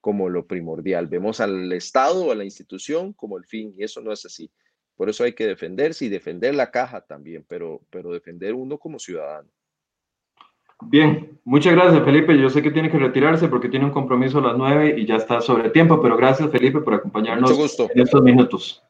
[0.00, 4.00] como lo primordial, vemos al Estado o a la institución como el fin, y eso
[4.00, 4.50] no es así.
[4.96, 8.98] Por eso hay que defenderse y defender la caja también, pero, pero defender uno como
[8.98, 9.48] ciudadano.
[10.82, 12.38] Bien, muchas gracias Felipe.
[12.38, 15.16] Yo sé que tiene que retirarse porque tiene un compromiso a las nueve y ya
[15.16, 18.82] está sobre tiempo, pero gracias Felipe por acompañarnos en estos minutos.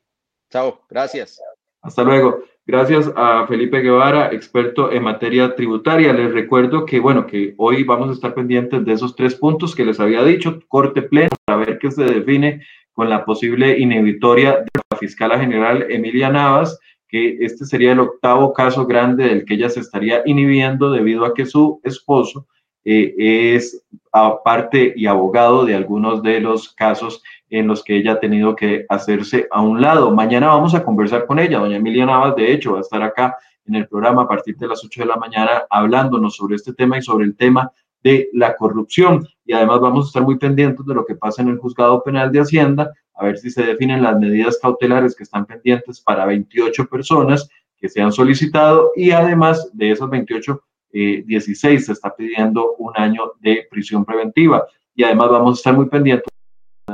[0.51, 1.41] Chao, gracias.
[1.81, 2.43] Hasta luego.
[2.71, 6.13] Gracias a Felipe Guevara, experto en materia tributaria.
[6.13, 9.87] Les recuerdo que, bueno, que hoy vamos a estar pendientes de esos tres puntos que
[9.87, 12.61] les había dicho, corte pleno, para ver qué se define
[12.93, 18.53] con la posible inhibitoria de la fiscala general Emilia Navas que este sería el octavo
[18.53, 22.47] caso grande del que ella se estaría inhibiendo debido a que su esposo
[22.85, 28.21] eh, es aparte y abogado de algunos de los casos en los que ella ha
[28.21, 30.11] tenido que hacerse a un lado.
[30.11, 31.59] Mañana vamos a conversar con ella.
[31.59, 33.37] Doña Emilia Navas, de hecho, va a estar acá
[33.67, 36.99] en el programa a partir de las 8 de la mañana hablándonos sobre este tema
[36.99, 37.71] y sobre el tema
[38.03, 39.27] de la corrupción.
[39.45, 42.33] Y además vamos a estar muy pendientes de lo que pasa en el juzgado penal
[42.33, 46.87] de Hacienda, a ver si se definen las medidas cautelares que están pendientes para 28
[46.87, 52.75] personas que se han solicitado y además de esas 28, 16 eh, se está pidiendo
[52.77, 54.67] un año de prisión preventiva.
[54.95, 56.28] Y además vamos a estar muy pendientes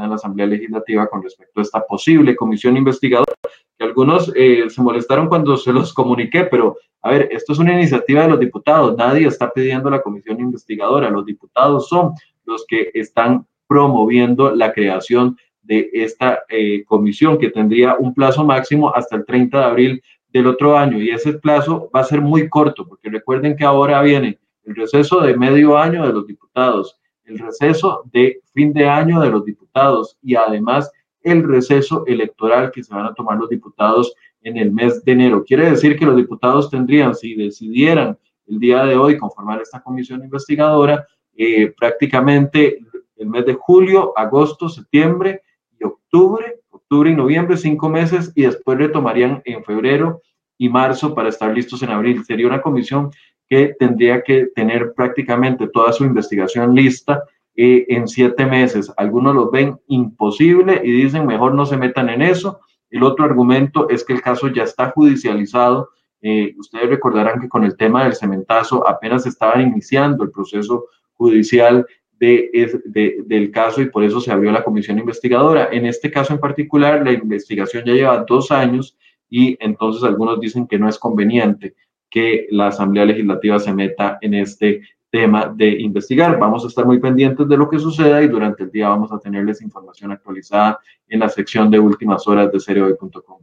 [0.03, 3.32] en la Asamblea Legislativa con respecto a esta posible comisión investigadora,
[3.78, 7.74] que algunos eh, se molestaron cuando se los comuniqué, pero a ver, esto es una
[7.74, 12.14] iniciativa de los diputados, nadie está pidiendo la comisión investigadora, los diputados son
[12.45, 18.95] los que están promoviendo la creación de esta eh, comisión que tendría un plazo máximo
[18.95, 22.49] hasta el 30 de abril del otro año y ese plazo va a ser muy
[22.49, 27.39] corto porque recuerden que ahora viene el receso de medio año de los diputados, el
[27.39, 30.91] receso de fin de año de los diputados y además
[31.22, 35.43] el receso electoral que se van a tomar los diputados en el mes de enero.
[35.45, 40.22] Quiere decir que los diputados tendrían, si decidieran el día de hoy conformar esta comisión
[40.22, 42.79] investigadora, eh, prácticamente
[43.16, 45.43] el mes de julio, agosto, septiembre
[45.81, 50.20] y octubre, octubre y noviembre, cinco meses, y después retomarían en febrero
[50.59, 52.25] y marzo para estar listos en abril.
[52.25, 53.11] Sería una comisión
[53.55, 57.22] que tendría que tener prácticamente toda su investigación lista
[57.55, 58.92] eh, en siete meses.
[58.96, 62.59] Algunos lo ven imposible y dicen mejor no se metan en eso.
[62.90, 65.90] El otro argumento es que el caso ya está judicializado.
[66.20, 71.86] Eh, ustedes recordarán que con el tema del cementazo apenas estaban iniciando el proceso judicial
[72.18, 72.82] de,
[73.26, 75.68] del caso y por eso se abrió la comisión investigadora.
[75.70, 78.96] En este caso en particular, la investigación ya lleva dos años
[79.30, 81.76] y entonces algunos dicen que no es conveniente
[82.15, 86.39] que la Asamblea Legislativa se meta en este tema de investigar.
[86.39, 89.19] Vamos a estar muy pendientes de lo que suceda y durante el día vamos a
[89.19, 93.41] tenerles información actualizada en la sección de últimas horas de seriohoy.com.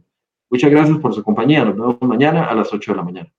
[0.48, 1.66] Muchas gracias por su compañía.
[1.66, 3.32] Nos vemos mañana a las 8 de la mañana.